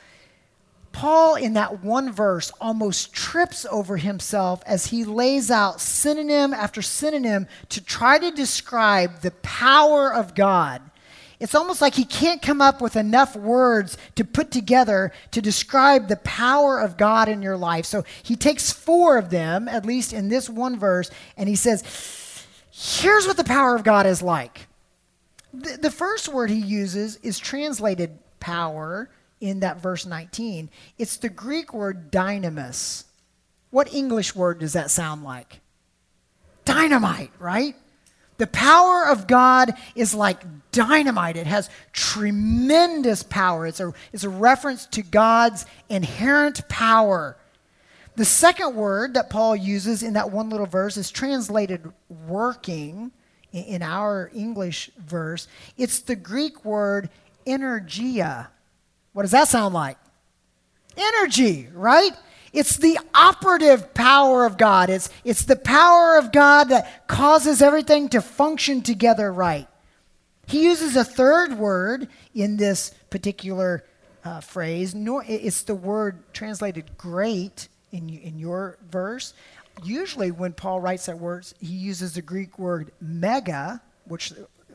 Paul, 0.96 1.36
in 1.36 1.56
that 1.56 1.84
one 1.84 2.10
verse, 2.14 2.54
almost 2.62 3.12
trips 3.12 3.66
over 3.70 3.98
himself 3.98 4.64
as 4.66 4.88
he 4.88 5.04
lays 5.04 5.52
out 5.52 5.82
synonym 5.82 6.54
after 6.54 6.82
synonym 6.82 7.48
to 7.68 7.84
try 7.84 8.18
to 8.18 8.32
describe 8.32 9.20
the 9.20 9.32
power 9.42 10.14
of 10.14 10.34
God. 10.36 10.82
it's 11.38 11.54
almost 11.54 11.82
like 11.82 11.96
he 11.96 12.06
can't 12.06 12.42
come 12.42 12.62
up 12.62 12.80
with 12.80 12.96
enough 12.96 13.36
words 13.36 13.98
to 14.16 14.24
put 14.24 14.52
together 14.52 15.12
to 15.32 15.42
describe 15.42 16.08
the 16.08 16.16
power 16.16 16.80
of 16.80 16.96
God 16.96 17.28
in 17.28 17.42
your 17.42 17.58
life. 17.58 17.86
So 17.86 18.06
he 18.24 18.38
takes 18.38 18.72
four 18.72 19.18
of 19.18 19.30
them, 19.30 19.68
at 19.68 19.86
least 19.86 20.14
in 20.14 20.30
this 20.30 20.50
one 20.50 20.80
verse, 20.80 21.12
and 21.36 21.50
he 21.50 21.58
says, 21.58 21.84
Here's 22.72 23.28
what 23.28 23.36
the 23.36 23.44
power 23.44 23.76
of 23.76 23.84
God 23.84 24.06
is 24.06 24.22
like. 24.22 24.68
The, 25.54 25.78
the 25.78 25.92
first 25.92 26.30
word 26.30 26.50
he 26.50 26.62
uses 26.62 27.18
is 27.18 27.38
translated 27.38 28.18
power 28.40 29.10
in 29.40 29.60
that 29.62 29.82
verse 29.82 30.06
19. 30.06 30.70
It's 30.98 31.18
the 31.18 31.30
Greek 31.30 31.74
word 31.74 32.12
dynamis. 32.12 33.06
What 33.70 33.94
English 33.94 34.36
word 34.36 34.60
does 34.60 34.74
that 34.74 34.92
sound 34.92 35.24
like? 35.24 35.60
Dynamite, 36.64 37.32
right? 37.40 37.76
The 38.38 38.48
power 38.48 39.08
of 39.08 39.28
God 39.28 39.74
is 39.96 40.14
like 40.14 40.42
dynamite. 40.72 41.38
It 41.38 41.48
has 41.48 41.70
tremendous 41.94 43.24
power. 43.24 43.66
It's 43.66 43.80
a, 43.80 43.94
it's 44.12 44.24
a 44.24 44.30
reference 44.30 44.86
to 44.88 45.02
God's 45.02 45.66
inherent 45.90 46.68
power. 46.68 47.38
The 48.16 48.26
second 48.26 48.76
word 48.76 49.14
that 49.14 49.30
Paul 49.30 49.56
uses 49.56 50.04
in 50.04 50.14
that 50.14 50.32
one 50.32 50.50
little 50.50 50.66
verse 50.66 50.98
is 50.98 51.12
translated 51.12 51.92
working 52.28 53.12
in 53.52 53.82
our 53.82 54.30
English 54.34 54.90
verse. 54.98 55.48
It's 55.78 56.00
the 56.00 56.16
Greek 56.16 56.66
word 56.66 57.10
energia. 57.46 58.48
What 59.16 59.22
does 59.22 59.32
that 59.32 59.48
sound 59.48 59.74
like? 59.74 59.98
Energy, 60.98 61.70
right? 61.74 62.12
It's 62.52 62.76
the 62.76 63.00
operative 63.14 63.94
power 63.94 64.46
of 64.46 64.58
God. 64.58 64.90
It's, 64.90 65.10
it's 65.24 65.46
the 65.46 65.56
power 65.56 66.18
of 66.18 66.34
God 66.34 66.66
that 66.66 67.08
causes 67.08 67.62
everything 67.62 68.10
to 68.10 68.20
function 68.20 68.82
together 68.82 69.32
right. 69.32 69.70
He 70.48 70.66
uses 70.66 70.98
a 70.98 71.06
third 71.06 71.58
word 71.58 72.10
in 72.34 72.58
this 72.58 72.94
particular 73.10 73.86
uh, 74.26 74.42
phrase. 74.42 74.94
Nor, 74.94 75.24
it's 75.26 75.62
the 75.62 75.76
word 75.76 76.34
translated 76.34 76.98
great 76.98 77.70
in, 77.94 78.10
in 78.10 78.38
your 78.38 78.78
verse. 78.92 79.34
Usually, 79.82 80.30
when 80.30 80.52
Paul 80.52 80.82
writes 80.82 81.06
that 81.06 81.20
word, 81.20 81.48
he 81.62 81.74
uses 81.74 82.16
the 82.16 82.22
Greek 82.22 82.60
word 82.60 82.92
mega, 83.00 83.82
which 84.04 84.34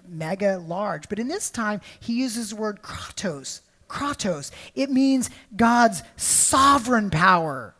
mega 0.08 0.56
large. 0.56 1.10
But 1.10 1.18
in 1.18 1.28
this 1.28 1.50
time, 1.50 1.82
he 2.00 2.14
uses 2.14 2.50
the 2.50 2.56
word 2.56 2.80
kratos, 2.80 3.60
kratos. 3.90 4.50
It 4.74 4.90
means 4.90 5.28
God's 5.54 6.02
sovereign 6.16 7.10
power, 7.10 7.74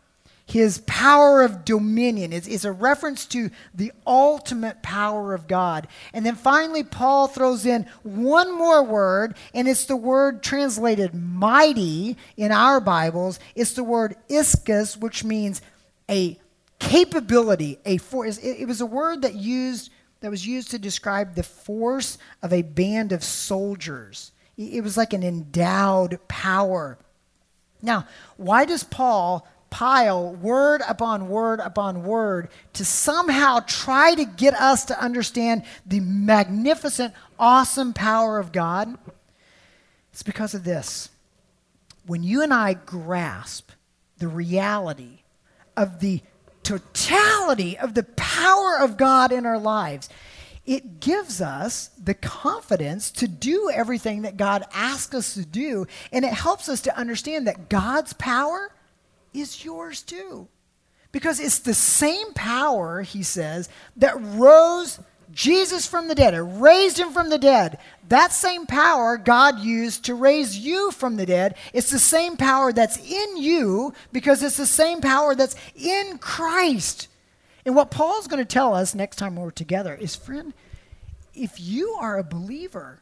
his 0.44 0.78
power 0.86 1.42
of 1.42 1.64
dominion. 1.64 2.32
It's, 2.32 2.48
it's, 2.48 2.64
a 2.64 2.72
reference 2.72 3.24
to 3.26 3.50
the 3.72 3.92
ultimate 4.06 4.82
power 4.82 5.32
of 5.32 5.46
God. 5.46 5.86
And 6.12 6.26
then 6.26 6.34
finally, 6.34 6.82
Paul 6.82 7.28
throws 7.28 7.64
in 7.64 7.86
one 8.02 8.56
more 8.56 8.82
word, 8.82 9.36
and 9.54 9.68
it's 9.68 9.84
the 9.84 9.96
word 9.96 10.42
translated 10.42 11.14
mighty 11.14 12.16
in 12.36 12.50
our 12.50 12.80
Bibles. 12.80 13.38
It's 13.54 13.74
the 13.74 13.84
word 13.84 14.16
ischus, 14.28 14.96
which 14.96 15.22
means 15.22 15.62
a 16.10 16.38
capability, 16.80 17.78
a 17.86 17.98
force. 17.98 18.38
It, 18.38 18.62
it 18.62 18.66
was 18.66 18.80
a 18.80 18.86
word 18.86 19.22
that 19.22 19.36
used 19.36 19.90
that 20.20 20.30
was 20.30 20.46
used 20.46 20.70
to 20.72 20.78
describe 20.78 21.34
the 21.34 21.42
force 21.42 22.18
of 22.42 22.52
a 22.52 22.60
band 22.60 23.12
of 23.12 23.24
soldiers. 23.24 24.32
It 24.60 24.84
was 24.84 24.98
like 24.98 25.14
an 25.14 25.22
endowed 25.22 26.18
power. 26.28 26.98
Now, 27.80 28.06
why 28.36 28.66
does 28.66 28.84
Paul 28.84 29.48
pile 29.70 30.34
word 30.34 30.82
upon 30.86 31.30
word 31.30 31.60
upon 31.60 32.02
word 32.02 32.50
to 32.74 32.84
somehow 32.84 33.60
try 33.60 34.14
to 34.14 34.24
get 34.26 34.52
us 34.52 34.84
to 34.86 35.00
understand 35.00 35.62
the 35.86 36.00
magnificent, 36.00 37.14
awesome 37.38 37.94
power 37.94 38.38
of 38.38 38.52
God? 38.52 38.98
It's 40.12 40.22
because 40.22 40.52
of 40.52 40.64
this. 40.64 41.08
When 42.04 42.22
you 42.22 42.42
and 42.42 42.52
I 42.52 42.74
grasp 42.74 43.70
the 44.18 44.28
reality 44.28 45.20
of 45.74 46.00
the 46.00 46.20
totality 46.64 47.78
of 47.78 47.94
the 47.94 48.02
power 48.02 48.78
of 48.78 48.98
God 48.98 49.32
in 49.32 49.46
our 49.46 49.58
lives, 49.58 50.10
it 50.70 51.00
gives 51.00 51.40
us 51.40 51.90
the 52.00 52.14
confidence 52.14 53.10
to 53.10 53.26
do 53.26 53.68
everything 53.74 54.22
that 54.22 54.36
God 54.36 54.64
asks 54.72 55.12
us 55.16 55.34
to 55.34 55.44
do. 55.44 55.88
And 56.12 56.24
it 56.24 56.32
helps 56.32 56.68
us 56.68 56.82
to 56.82 56.96
understand 56.96 57.48
that 57.48 57.68
God's 57.68 58.12
power 58.12 58.70
is 59.34 59.64
yours 59.64 60.00
too. 60.00 60.46
Because 61.10 61.40
it's 61.40 61.58
the 61.58 61.74
same 61.74 62.32
power, 62.34 63.02
he 63.02 63.24
says, 63.24 63.68
that 63.96 64.14
rose 64.20 65.00
Jesus 65.32 65.88
from 65.88 66.06
the 66.06 66.14
dead, 66.14 66.34
or 66.34 66.44
raised 66.44 67.00
him 67.00 67.10
from 67.10 67.30
the 67.30 67.38
dead. 67.38 67.78
That 68.08 68.32
same 68.32 68.66
power 68.66 69.16
God 69.16 69.58
used 69.58 70.04
to 70.04 70.14
raise 70.14 70.56
you 70.56 70.92
from 70.92 71.16
the 71.16 71.26
dead. 71.26 71.56
It's 71.72 71.90
the 71.90 71.98
same 71.98 72.36
power 72.36 72.72
that's 72.72 72.96
in 72.96 73.36
you 73.36 73.92
because 74.12 74.40
it's 74.40 74.56
the 74.56 74.66
same 74.66 75.00
power 75.00 75.34
that's 75.34 75.56
in 75.74 76.18
Christ. 76.18 77.08
And 77.64 77.74
what 77.74 77.90
Paul's 77.90 78.26
going 78.26 78.42
to 78.42 78.48
tell 78.48 78.74
us 78.74 78.94
next 78.94 79.16
time 79.16 79.36
we're 79.36 79.50
together 79.50 79.94
is 79.94 80.16
friend, 80.16 80.54
if 81.34 81.60
you 81.60 81.96
are 82.00 82.18
a 82.18 82.24
believer, 82.24 83.00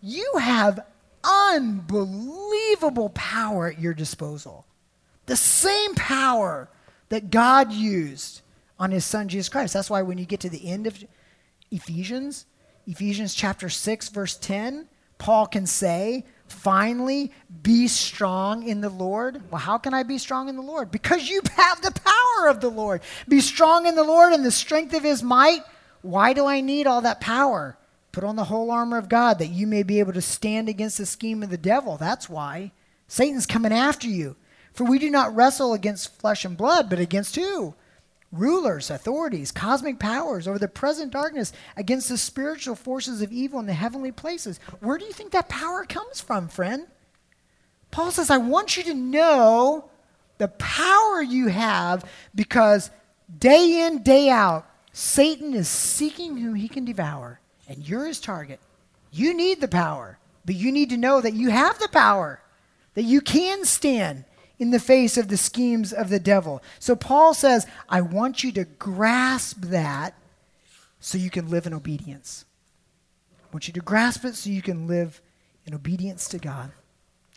you 0.00 0.34
have 0.38 0.80
unbelievable 1.24 3.10
power 3.10 3.68
at 3.68 3.80
your 3.80 3.94
disposal. 3.94 4.66
The 5.26 5.36
same 5.36 5.94
power 5.94 6.68
that 7.10 7.30
God 7.30 7.72
used 7.72 8.42
on 8.78 8.90
his 8.90 9.04
son 9.04 9.28
Jesus 9.28 9.48
Christ. 9.48 9.74
That's 9.74 9.90
why 9.90 10.02
when 10.02 10.18
you 10.18 10.24
get 10.24 10.40
to 10.40 10.50
the 10.50 10.68
end 10.68 10.86
of 10.86 11.04
Ephesians, 11.70 12.46
Ephesians 12.86 13.34
chapter 13.34 13.68
6 13.68 14.08
verse 14.08 14.36
10, 14.36 14.88
Paul 15.18 15.46
can 15.46 15.66
say, 15.66 16.24
Finally, 16.48 17.32
be 17.62 17.88
strong 17.88 18.62
in 18.66 18.80
the 18.80 18.88
Lord. 18.88 19.42
Well, 19.50 19.60
how 19.60 19.78
can 19.78 19.94
I 19.94 20.02
be 20.02 20.18
strong 20.18 20.48
in 20.48 20.56
the 20.56 20.62
Lord? 20.62 20.90
Because 20.90 21.28
you 21.28 21.40
have 21.56 21.82
the 21.82 21.92
power 21.92 22.48
of 22.48 22.60
the 22.60 22.70
Lord. 22.70 23.02
Be 23.28 23.40
strong 23.40 23.86
in 23.86 23.94
the 23.94 24.04
Lord 24.04 24.32
and 24.32 24.44
the 24.44 24.50
strength 24.50 24.94
of 24.94 25.02
his 25.02 25.22
might. 25.22 25.60
Why 26.02 26.32
do 26.32 26.46
I 26.46 26.60
need 26.60 26.86
all 26.86 27.00
that 27.02 27.20
power? 27.20 27.76
Put 28.12 28.24
on 28.24 28.36
the 28.36 28.44
whole 28.44 28.70
armor 28.70 28.98
of 28.98 29.08
God 29.08 29.38
that 29.38 29.48
you 29.48 29.66
may 29.66 29.82
be 29.82 30.00
able 30.00 30.12
to 30.14 30.22
stand 30.22 30.68
against 30.68 30.98
the 30.98 31.06
scheme 31.06 31.42
of 31.42 31.50
the 31.50 31.58
devil. 31.58 31.96
That's 31.96 32.28
why. 32.28 32.72
Satan's 33.06 33.46
coming 33.46 33.72
after 33.72 34.08
you. 34.08 34.36
For 34.72 34.84
we 34.84 34.98
do 34.98 35.10
not 35.10 35.34
wrestle 35.34 35.74
against 35.74 36.18
flesh 36.18 36.44
and 36.44 36.56
blood, 36.56 36.88
but 36.88 37.00
against 37.00 37.36
who? 37.36 37.74
Rulers, 38.30 38.90
authorities, 38.90 39.50
cosmic 39.52 39.98
powers 39.98 40.46
over 40.46 40.58
the 40.58 40.68
present 40.68 41.12
darkness 41.12 41.52
against 41.76 42.08
the 42.08 42.18
spiritual 42.18 42.74
forces 42.74 43.22
of 43.22 43.32
evil 43.32 43.58
in 43.58 43.66
the 43.66 43.72
heavenly 43.72 44.12
places. 44.12 44.60
Where 44.80 44.98
do 44.98 45.04
you 45.04 45.12
think 45.12 45.32
that 45.32 45.48
power 45.48 45.84
comes 45.84 46.20
from, 46.20 46.48
friend? 46.48 46.86
Paul 47.90 48.10
says, 48.10 48.30
I 48.30 48.36
want 48.36 48.76
you 48.76 48.82
to 48.84 48.94
know 48.94 49.90
the 50.36 50.48
power 50.48 51.22
you 51.22 51.48
have 51.48 52.04
because 52.34 52.90
day 53.38 53.86
in, 53.86 54.02
day 54.02 54.28
out, 54.28 54.68
Satan 54.92 55.54
is 55.54 55.68
seeking 55.68 56.36
whom 56.36 56.54
he 56.54 56.68
can 56.68 56.84
devour, 56.84 57.40
and 57.68 57.88
you're 57.88 58.06
his 58.06 58.20
target. 58.20 58.60
You 59.10 59.32
need 59.32 59.60
the 59.60 59.68
power, 59.68 60.18
but 60.44 60.54
you 60.54 60.70
need 60.70 60.90
to 60.90 60.96
know 60.96 61.20
that 61.20 61.34
you 61.34 61.50
have 61.50 61.78
the 61.78 61.88
power, 61.88 62.42
that 62.94 63.04
you 63.04 63.20
can 63.20 63.64
stand, 63.64 64.24
in 64.58 64.70
the 64.70 64.80
face 64.80 65.16
of 65.16 65.28
the 65.28 65.36
schemes 65.36 65.92
of 65.92 66.08
the 66.08 66.18
devil. 66.18 66.62
So 66.78 66.96
Paul 66.96 67.34
says, 67.34 67.66
I 67.88 68.00
want 68.00 68.42
you 68.42 68.52
to 68.52 68.64
grasp 68.64 69.60
that 69.62 70.14
so 71.00 71.16
you 71.16 71.30
can 71.30 71.48
live 71.48 71.66
in 71.66 71.74
obedience. 71.74 72.44
I 73.40 73.46
want 73.52 73.68
you 73.68 73.74
to 73.74 73.80
grasp 73.80 74.24
it 74.24 74.34
so 74.34 74.50
you 74.50 74.62
can 74.62 74.86
live 74.86 75.22
in 75.64 75.74
obedience 75.74 76.28
to 76.30 76.38
God. 76.38 76.72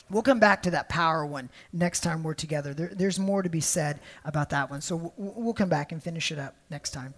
We'll 0.10 0.24
come 0.24 0.40
back 0.40 0.64
to 0.64 0.72
that 0.72 0.90
power 0.90 1.26
one 1.26 1.50
next 1.72 2.02
time 2.02 2.22
we're 2.22 2.34
together. 2.34 2.74
There, 2.74 2.92
there's 2.94 3.18
more 3.18 3.42
to 3.42 3.50
be 3.50 3.62
said 3.62 4.00
about 4.26 4.50
that 4.50 4.70
one. 4.70 4.82
So 4.82 4.96
we'll, 4.96 5.14
we'll 5.18 5.54
come 5.54 5.70
back 5.70 5.92
and 5.92 6.04
finish 6.04 6.32
it 6.32 6.40
up 6.40 6.56
next 6.70 6.92
time. 6.92 7.14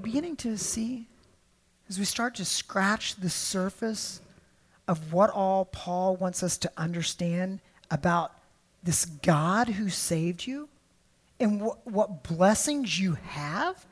Beginning 0.00 0.36
to 0.36 0.58
see, 0.58 1.06
as 1.88 1.98
we 1.98 2.04
start 2.04 2.34
to 2.36 2.44
scratch 2.44 3.16
the 3.16 3.30
surface 3.30 4.20
of 4.90 5.12
what 5.12 5.30
all 5.30 5.66
Paul 5.66 6.16
wants 6.16 6.42
us 6.42 6.58
to 6.58 6.72
understand 6.76 7.60
about 7.92 8.32
this 8.82 9.04
God 9.04 9.68
who 9.68 9.88
saved 9.88 10.48
you 10.48 10.68
and 11.38 11.62
wh- 11.62 11.86
what 11.86 12.24
blessings 12.24 12.98
you 12.98 13.14
have 13.14 13.86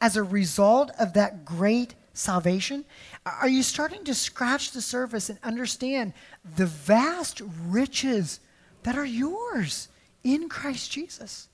as 0.00 0.16
a 0.16 0.22
result 0.22 0.92
of 1.00 1.14
that 1.14 1.44
great 1.44 1.96
salvation? 2.12 2.84
Are 3.26 3.48
you 3.48 3.64
starting 3.64 4.04
to 4.04 4.14
scratch 4.14 4.70
the 4.70 4.80
surface 4.80 5.28
and 5.28 5.40
understand 5.42 6.12
the 6.56 6.66
vast 6.66 7.42
riches 7.66 8.38
that 8.84 8.96
are 8.96 9.04
yours 9.04 9.88
in 10.22 10.48
Christ 10.48 10.92
Jesus? 10.92 11.48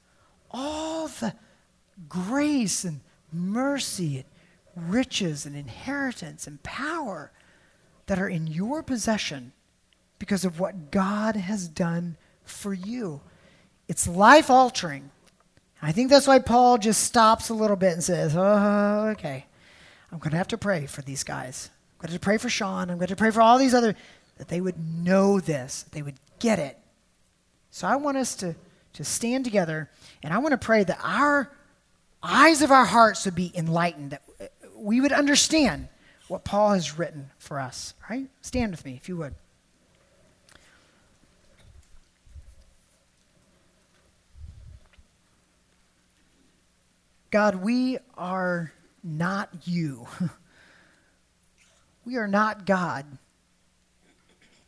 All 0.50 1.08
the 1.08 1.32
grace 2.06 2.84
and 2.84 3.00
mercy 3.32 4.26
and 4.74 4.92
riches 4.92 5.46
and 5.46 5.56
inheritance 5.56 6.46
and 6.46 6.62
power 6.62 7.32
that 8.10 8.18
are 8.18 8.28
in 8.28 8.48
your 8.48 8.82
possession 8.82 9.52
because 10.18 10.44
of 10.44 10.58
what 10.58 10.90
God 10.90 11.36
has 11.36 11.68
done 11.68 12.16
for 12.42 12.74
you. 12.74 13.20
It's 13.86 14.08
life 14.08 14.50
altering. 14.50 15.12
I 15.80 15.92
think 15.92 16.10
that's 16.10 16.26
why 16.26 16.40
Paul 16.40 16.76
just 16.78 17.04
stops 17.04 17.50
a 17.50 17.54
little 17.54 17.76
bit 17.76 17.92
and 17.92 18.02
says, 18.02 18.34
Oh, 18.36 19.10
okay. 19.12 19.46
I'm 20.10 20.18
going 20.18 20.32
to 20.32 20.38
have 20.38 20.48
to 20.48 20.58
pray 20.58 20.86
for 20.86 21.02
these 21.02 21.22
guys. 21.22 21.70
I'm 22.00 22.08
going 22.08 22.18
to 22.18 22.18
pray 22.18 22.36
for 22.36 22.48
Sean. 22.48 22.90
I'm 22.90 22.98
going 22.98 23.06
to 23.06 23.14
pray 23.14 23.30
for 23.30 23.42
all 23.42 23.58
these 23.58 23.74
other, 23.74 23.94
that 24.38 24.48
they 24.48 24.60
would 24.60 25.04
know 25.04 25.38
this, 25.38 25.84
they 25.92 26.02
would 26.02 26.16
get 26.40 26.58
it. 26.58 26.76
So 27.70 27.86
I 27.86 27.94
want 27.94 28.16
us 28.16 28.34
to, 28.36 28.56
to 28.94 29.04
stand 29.04 29.44
together, 29.44 29.88
and 30.24 30.34
I 30.34 30.38
want 30.38 30.50
to 30.50 30.58
pray 30.58 30.82
that 30.82 30.98
our 31.00 31.52
eyes 32.24 32.60
of 32.60 32.72
our 32.72 32.86
hearts 32.86 33.24
would 33.24 33.36
be 33.36 33.52
enlightened, 33.54 34.10
that 34.10 34.22
we 34.74 35.00
would 35.00 35.12
understand 35.12 35.86
what 36.30 36.44
Paul 36.44 36.74
has 36.74 36.96
written 36.96 37.30
for 37.38 37.58
us. 37.58 37.94
Right? 38.08 38.28
Stand 38.40 38.70
with 38.70 38.84
me, 38.84 38.94
if 38.94 39.08
you 39.08 39.16
would. 39.16 39.34
God, 47.32 47.56
we 47.56 47.98
are 48.16 48.72
not 49.02 49.50
you. 49.64 50.06
we 52.04 52.16
are 52.16 52.28
not 52.28 52.64
God. 52.64 53.06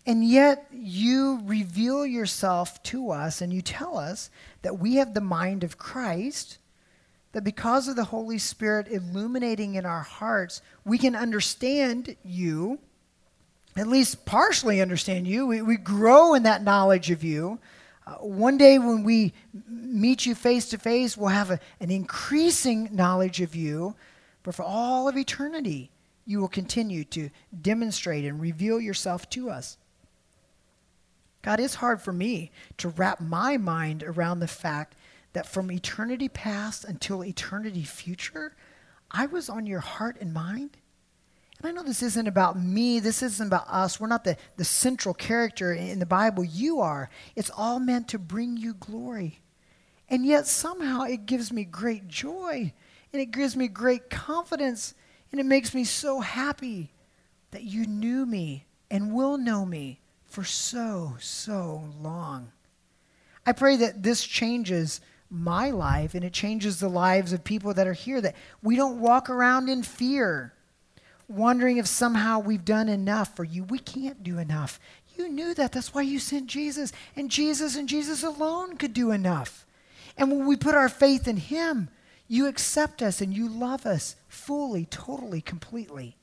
And 0.05 0.25
yet, 0.25 0.67
you 0.73 1.43
reveal 1.45 2.05
yourself 2.05 2.83
to 2.85 3.11
us 3.13 3.41
and 3.41 3.53
you 3.53 3.63
tell 3.63 3.97
us 3.97 4.31
that 4.63 4.81
we 4.81 4.97
have 4.97 5.15
the 5.15 5.21
mind 5.21 5.63
of 5.63 5.79
Christ, 5.79 6.59
that 7.33 7.45
because 7.45 7.89
of 7.89 7.97
the 7.97 8.05
Holy 8.05 8.39
Spirit 8.39 8.89
illuminating 8.89 9.75
in 9.75 9.87
our 9.87 10.03
hearts, 10.03 10.61
we 10.85 10.99
can 10.99 11.17
understand 11.17 12.17
you, 12.23 12.79
at 13.77 13.89
least 13.89 14.27
partially 14.27 14.81
understand 14.81 15.27
you. 15.27 15.47
We, 15.47 15.63
we 15.63 15.77
grow 15.77 16.35
in 16.35 16.43
that 16.43 16.63
knowledge 16.63 17.11
of 17.11 17.25
you. 17.25 17.59
Uh, 18.07 18.15
one 18.17 18.59
day 18.59 18.79
when 18.79 19.05
we 19.05 19.33
meet 19.67 20.27
you 20.27 20.35
face 20.35 20.69
to 20.71 20.79
face, 20.79 21.17
we'll 21.17 21.29
have 21.29 21.51
a, 21.51 21.61
an 21.81 21.91
increasing 21.91 22.89
knowledge 22.93 23.41
of 23.41 23.55
you. 23.55 23.95
But 24.43 24.55
for 24.55 24.65
all 24.65 25.09
of 25.09 25.17
eternity, 25.17 25.91
you 26.27 26.41
will 26.41 26.49
continue 26.49 27.05
to 27.05 27.31
demonstrate 27.61 28.25
and 28.25 28.41
reveal 28.41 28.81
yourself 28.81 29.29
to 29.31 29.51
us. 29.51 29.79
God, 31.43 31.59
it's 31.59 31.77
hard 31.77 32.01
for 32.01 32.13
me 32.13 32.51
to 32.79 32.89
wrap 32.89 33.21
my 33.21 33.57
mind 33.57 34.03
around 34.03 34.41
the 34.41 34.49
fact 34.49 34.95
that 35.33 35.47
from 35.47 35.71
eternity 35.71 36.29
past 36.29 36.85
until 36.85 37.25
eternity 37.25 37.85
future, 37.85 38.55
I 39.11 39.27
was 39.27 39.49
on 39.49 39.67
your 39.67 39.81
heart 39.81 40.17
and 40.21 40.33
mind. 40.33 40.77
And 41.59 41.69
I 41.69 41.73
know 41.73 41.83
this 41.83 42.03
isn't 42.03 42.27
about 42.27 42.59
me, 42.59 42.99
this 42.99 43.23
isn't 43.23 43.47
about 43.47 43.69
us. 43.69 44.01
We're 44.01 44.09
not 44.09 44.25
the, 44.25 44.37
the 44.57 44.65
central 44.65 45.15
character 45.15 45.73
in 45.73 45.99
the 45.99 46.07
Bible. 46.07 46.45
You 46.45 46.81
are. 46.81 47.09
It's 47.37 47.51
all 47.57 47.79
meant 47.79 48.09
to 48.09 48.19
bring 48.19 48.57
you 48.57 48.75
glory. 48.75 49.41
And 50.09 50.27
yet 50.27 50.47
somehow 50.47 51.03
it 51.03 51.27
gives 51.27 51.53
me 51.53 51.65
great 51.65 52.09
joy 52.09 52.73
and 53.13 53.23
it 53.23 53.31
gives 53.31 53.57
me 53.57 53.69
great 53.69 54.11
confidence 54.11 54.95
and 55.31 55.41
it 55.41 55.47
makes 55.47 55.75
me 55.75 55.85
so 55.85 56.21
happy 56.21 56.93
that 57.53 57.63
you 57.63 57.87
knew 57.87 58.27
me 58.27 58.67
and 58.91 59.15
will 59.15 59.39
know 59.39 59.65
me 59.65 60.01
for 60.25 60.45
so, 60.45 61.17
so 61.21 61.85
long. 62.01 62.53
I 63.47 63.53
pray 63.53 63.77
that 63.77 64.03
this 64.03 64.25
changes 64.25 65.01
my 65.33 65.71
life 65.71 66.15
and 66.15 66.23
it 66.23 66.33
changes 66.33 66.79
the 66.79 66.89
lives 66.89 67.33
of 67.33 67.43
people 67.43 67.73
that 67.75 67.87
are 67.87 67.95
here, 67.95 68.21
that 68.21 68.37
we 68.63 68.77
don't 68.77 69.01
walk 69.01 69.31
around 69.31 69.69
in 69.69 69.83
fear 69.83 70.53
wondering 71.29 71.79
if 71.79 71.87
somehow 71.87 72.39
we've 72.39 72.65
done 72.65 72.89
enough 72.89 73.35
for 73.35 73.45
you. 73.45 73.65
We 73.65 73.79
can't 73.79 74.23
do 74.23 74.39
enough. 74.39 74.79
You 75.17 75.29
knew 75.29 75.55
that. 75.55 75.73
That's 75.73 75.95
why 75.95 76.03
you 76.03 76.19
sent 76.19 76.47
Jesus. 76.47 76.93
And 77.17 77.31
Jesus 77.31 77.77
and 77.77 77.89
Jesus 77.89 78.23
alone 78.23 78.77
could 78.77 78.93
do 78.93 79.11
enough. 79.11 79.67
And 80.17 80.31
when 80.31 80.47
we 80.47 80.57
put 80.57 80.75
our 80.75 80.89
faith 80.89 81.27
in 81.27 81.39
Him, 81.39 81.89
you 82.29 82.47
accept 82.47 83.03
us 83.03 83.21
and 83.21 83.35
you 83.35 83.49
love 83.49 83.87
us 83.87 84.17
fully, 84.29 84.85
totally, 84.87 85.41
completely. 85.41 86.17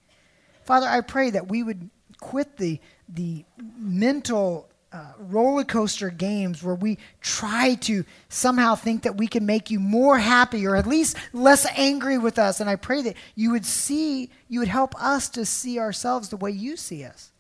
Father, 0.64 0.88
I 0.88 1.02
pray 1.02 1.32
that 1.32 1.50
we 1.50 1.64
would 1.64 1.90
quit 2.20 2.58
the, 2.58 2.80
the 3.08 3.46
mental 3.58 4.69
uh, 4.92 5.12
roller 5.20 5.64
coaster 5.64 6.10
games 6.10 6.64
where 6.64 6.76
we 6.76 6.98
try 7.22 7.76
to 7.76 8.04
somehow 8.28 8.76
think 8.76 9.04
that 9.04 9.18
we 9.18 9.28
can 9.28 9.46
make 9.46 9.70
you 9.70 9.80
more 9.80 10.18
happy 10.18 10.66
or 10.66 10.76
at 10.76 10.88
least 10.88 11.16
less 11.32 11.66
angry 11.78 12.18
with 12.18 12.40
us. 12.40 12.60
And 12.60 12.70
I 12.70 12.76
pray 12.76 13.02
that 13.04 13.16
you 13.36 13.52
would 13.52 13.66
see, 13.66 14.32
you 14.48 14.60
would 14.60 14.68
help 14.68 14.96
us 15.02 15.30
to 15.30 15.46
see 15.46 15.80
ourselves 15.80 16.30
the 16.30 16.38
way 16.38 16.52
you 16.52 16.76
see 16.76 17.04
us. 17.04 17.32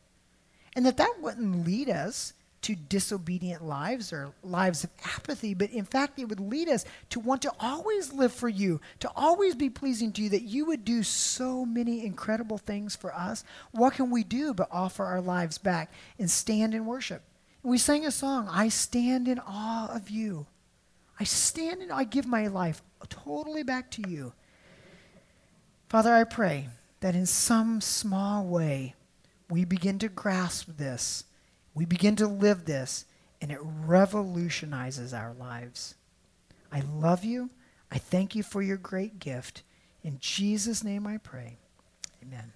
And 0.76 0.86
that 0.86 0.98
that 0.98 1.16
wouldn't 1.20 1.66
lead 1.66 1.90
us 1.90 2.34
to 2.62 2.76
disobedient 2.76 3.64
lives 3.64 4.12
or 4.12 4.34
lives 4.44 4.84
of 4.84 4.90
apathy, 5.16 5.54
but 5.54 5.72
in 5.72 5.86
fact, 5.86 6.20
it 6.20 6.26
would 6.26 6.42
lead 6.42 6.68
us 6.68 6.86
to 7.10 7.20
want 7.20 7.42
to 7.42 7.52
always 7.60 8.14
live 8.14 8.34
for 8.34 8.50
you, 8.50 8.82
to 9.00 9.10
always 9.16 9.56
be 9.56 9.70
pleasing 9.70 10.12
to 10.12 10.22
you, 10.22 10.30
that 10.30 10.44
you 10.44 10.66
would 10.66 10.84
do 10.84 11.02
so 11.02 11.66
many 11.66 12.06
incredible 12.06 12.58
things 12.58 12.96
for 12.96 13.14
us. 13.16 13.44
What 13.72 13.94
can 13.94 14.12
we 14.12 14.24
do 14.24 14.54
but 14.54 14.68
offer 14.72 15.06
our 15.06 15.22
lives 15.22 15.58
back 15.58 15.92
and 16.20 16.30
stand 16.30 16.74
in 16.74 16.86
worship? 16.86 17.24
We 17.62 17.78
sang 17.78 18.06
a 18.06 18.12
song, 18.12 18.48
I 18.50 18.70
stand 18.70 19.28
in 19.28 19.40
awe 19.40 19.94
of 19.94 20.10
you. 20.10 20.48
I 21.20 21.26
stand 21.26 21.82
in, 21.82 21.92
I 21.92 22.06
give 22.06 22.26
my 22.26 22.48
life 22.48 22.82
totally 23.10 23.64
back 23.64 23.92
to 23.92 24.10
you. 24.10 24.34
Father, 25.90 26.14
I 26.14 26.24
pray 26.24 26.70
that 27.02 27.16
in 27.16 27.26
some 27.26 27.82
small 27.82 28.46
way 28.46 28.96
we 29.50 29.66
begin 29.66 30.00
to 30.00 30.10
grasp 30.10 30.78
this, 30.78 31.26
we 31.74 31.86
begin 31.86 32.16
to 32.18 32.28
live 32.28 32.66
this, 32.66 33.06
and 33.42 33.52
it 33.52 33.60
revolutionizes 33.62 35.14
our 35.14 35.34
lives. 35.34 35.96
I 36.72 36.82
love 36.82 37.24
you. 37.24 37.50
I 37.92 37.98
thank 37.98 38.36
you 38.36 38.44
for 38.44 38.62
your 38.62 38.78
great 38.78 39.20
gift. 39.20 39.64
In 40.04 40.18
Jesus' 40.20 40.84
name 40.84 41.08
I 41.08 41.18
pray. 41.18 41.58
Amen. 42.22 42.52